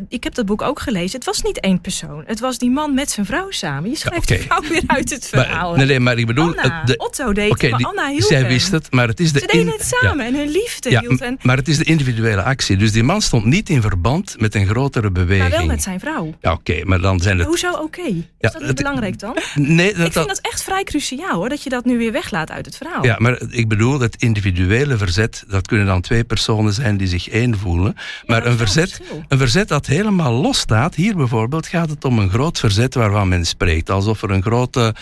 [0.08, 1.16] ik heb dat boek ook gelezen.
[1.16, 2.22] Het was niet één persoon.
[2.26, 3.90] Het was die man met zijn vrouw samen.
[3.90, 4.46] Je schrijft ja, okay.
[4.46, 5.68] de vrouw weer uit het verhaal.
[5.68, 6.56] Maar, nee, nee, maar ik bedoel...
[6.56, 9.38] Anna, de, Otto deed okay, Anna hielp Zij wist het, maar het is de...
[9.38, 11.44] Ze deden het samen en hun liefde ja, hield.
[11.44, 12.76] Maar het is de individuele actie.
[12.76, 15.48] Dus die man stond niet in verband met een grotere beweging.
[15.48, 16.34] Maar wel met zijn vrouw.
[16.40, 17.46] Ja, oké, maar dan zijn het...
[17.46, 18.02] Hoezo oké?
[18.02, 19.36] Is dat niet het, belangrijk dan?
[19.54, 22.50] Nee, dat, ik vind dat echt vrij cruciaal hoor, dat je dat nu weer weglaat
[22.50, 23.04] uit het verhaal.
[23.04, 27.28] Ja, maar ik bedoel het individuele verzet, dat kunnen dan twee personen zijn die zich
[27.28, 27.96] één voelen.
[28.26, 32.30] Maar een, verzet, een verzet dat helemaal los staat, hier bijvoorbeeld gaat het om een
[32.30, 33.90] groot verzet waarvan men spreekt.
[33.90, 34.94] Alsof er een grote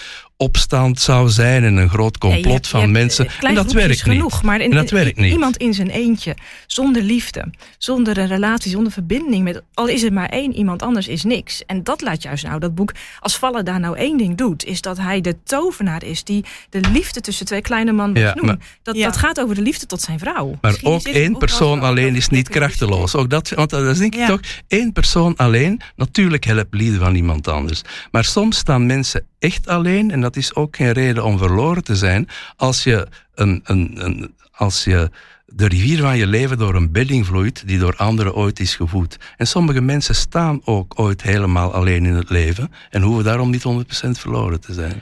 [0.42, 3.28] opstand zou zijn en een groot complot van mensen.
[3.40, 4.42] En dat werkt genoeg, niet.
[4.42, 5.32] Maar in, dat werkt niet.
[5.32, 6.36] iemand in zijn eentje,
[6.66, 7.44] zonder liefde,
[7.78, 11.64] zonder een relatie, zonder verbinding met, al is het maar één iemand anders, is niks.
[11.66, 14.80] En dat laat juist nou dat boek, als Vallen daar nou één ding doet, is
[14.80, 18.62] dat hij de tovenaar is die de liefde tussen twee kleine mannen ja, noemt.
[18.82, 20.58] Dat, dat gaat over de liefde tot zijn vrouw.
[20.60, 23.14] Maar ook één persoon alleen is niet krachteloos.
[23.14, 27.14] Ook dat, want dat is denk ik toch, één persoon alleen, natuurlijk helpt liefde van
[27.14, 27.82] iemand anders.
[28.10, 31.96] Maar soms staan mensen echt alleen en dat is ook geen reden om verloren te
[31.96, 35.10] zijn als je, een, een, een, als je
[35.46, 39.16] de rivier van je leven door een bedding vloeit die door anderen ooit is gevoed.
[39.36, 43.64] En sommige mensen staan ook ooit helemaal alleen in het leven en hoeven daarom niet
[44.06, 45.00] 100% verloren te zijn.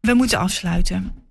[0.00, 1.25] We moeten afsluiten.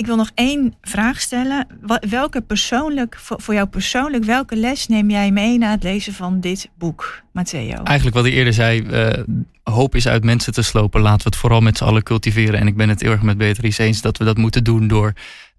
[0.00, 1.66] Ik wil nog één vraag stellen.
[2.08, 6.68] Welke persoonlijk, voor jou persoonlijk, welke les neem jij mee na het lezen van dit
[6.78, 7.82] boek, Matteo?
[7.82, 9.24] Eigenlijk wat ik eerder zei, uh,
[9.62, 11.00] hoop is uit mensen te slopen.
[11.00, 12.60] Laten we het vooral met z'n allen cultiveren.
[12.60, 15.12] En ik ben het heel erg met Beatrice eens dat we dat moeten doen door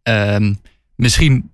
[0.03, 0.49] uh,
[0.95, 1.51] misschien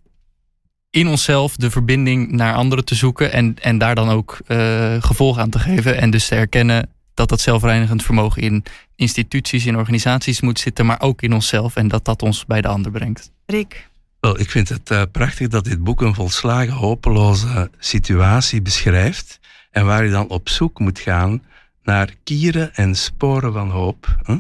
[0.89, 5.37] in onszelf de verbinding naar anderen te zoeken en, en daar dan ook uh, gevolg
[5.37, 5.97] aan te geven.
[5.97, 8.63] En dus te erkennen dat dat zelfreinigend vermogen in
[8.95, 12.67] instituties, in organisaties moet zitten, maar ook in onszelf en dat dat ons bij de
[12.67, 13.31] ander brengt.
[13.45, 13.89] Rick.
[14.19, 19.39] Wel, ik vind het uh, prachtig dat dit boek een volslagen hopeloze situatie beschrijft
[19.71, 21.43] en waar je dan op zoek moet gaan
[21.83, 24.35] naar kieren en sporen van hoop, hè,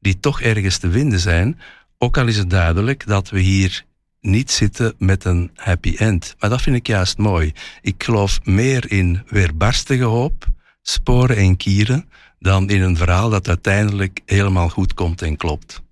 [0.00, 1.60] die toch ergens te vinden zijn,
[1.98, 3.84] ook al is het duidelijk dat we hier
[4.20, 6.34] niet zitten met een happy end.
[6.38, 7.52] Maar dat vind ik juist mooi.
[7.80, 10.46] Ik geloof meer in weerbarstige hoop,
[10.88, 12.08] sporen en kieren,
[12.38, 15.82] dan in een verhaal dat uiteindelijk helemaal goed komt en klopt.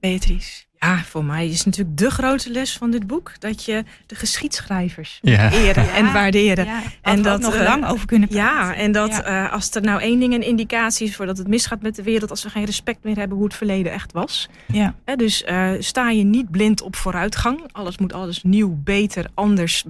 [0.00, 0.64] Beatrice.
[0.82, 5.18] Ja, voor mij is natuurlijk de grote les van dit boek dat je de geschiedschrijvers
[5.22, 5.52] ja.
[5.52, 6.64] eren en waarderen.
[6.64, 8.68] Ja, en dat nog uh, lang over kunnen praten.
[8.68, 11.48] Ja, en dat uh, als er nou één ding een indicatie is voor dat het
[11.48, 14.48] misgaat met de wereld, als we geen respect meer hebben hoe het verleden echt was.
[14.66, 14.94] Ja.
[15.04, 15.44] Uh, dus
[15.78, 17.60] sta je niet blind op vooruitgang.
[17.72, 19.84] Alles moet alles nieuw, beter, anders.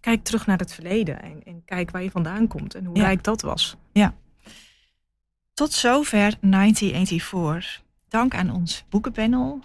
[0.00, 3.24] kijk terug naar het verleden en, en, kijk waar je vandaan komt en hoe rijk
[3.24, 3.76] dat was.
[3.92, 4.14] Ja.
[5.54, 7.82] Tot zover 1984.
[8.08, 9.62] Dank aan ons boekenpanel.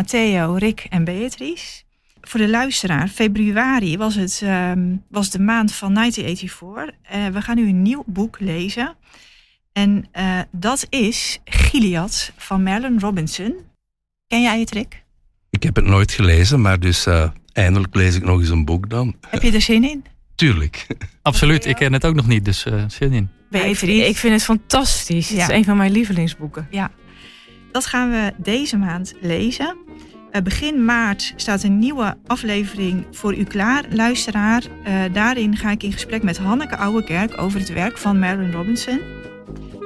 [0.00, 1.82] Matteo, Rick en Beatrice.
[2.20, 7.16] Voor de luisteraar, februari was, het, um, was de maand van 1984.
[7.16, 8.94] Uh, we gaan nu een nieuw boek lezen.
[9.72, 13.54] En uh, dat is Gilead van Marilyn Robinson.
[14.26, 15.02] Ken jij het, Rick?
[15.50, 17.06] Ik heb het nooit gelezen, maar dus
[17.52, 19.14] eindelijk lees ik nog eens een boek dan.
[19.28, 20.04] Heb je er zin in?
[20.34, 20.86] Tuurlijk.
[21.22, 23.30] Absoluut, ik ken het ook nog niet, dus zin in.
[23.50, 24.08] Beatrice.
[24.08, 25.28] Ik vind het fantastisch.
[25.28, 25.40] Ja.
[25.40, 26.66] Het is een van mijn lievelingsboeken.
[26.70, 26.90] Ja,
[27.72, 29.88] dat gaan we deze maand lezen.
[30.32, 34.62] Uh, begin maart staat een nieuwe aflevering voor u klaar, luisteraar.
[34.88, 39.00] Uh, daarin ga ik in gesprek met Hanneke Ouwekerk over het werk van Marilyn Robinson.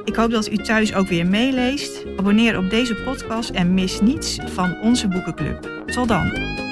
[0.04, 2.04] Ik hoop dat u thuis ook weer meeleest.
[2.16, 5.82] Abonneer op deze podcast en mis niets van onze boekenclub.
[5.86, 6.63] Tot dan.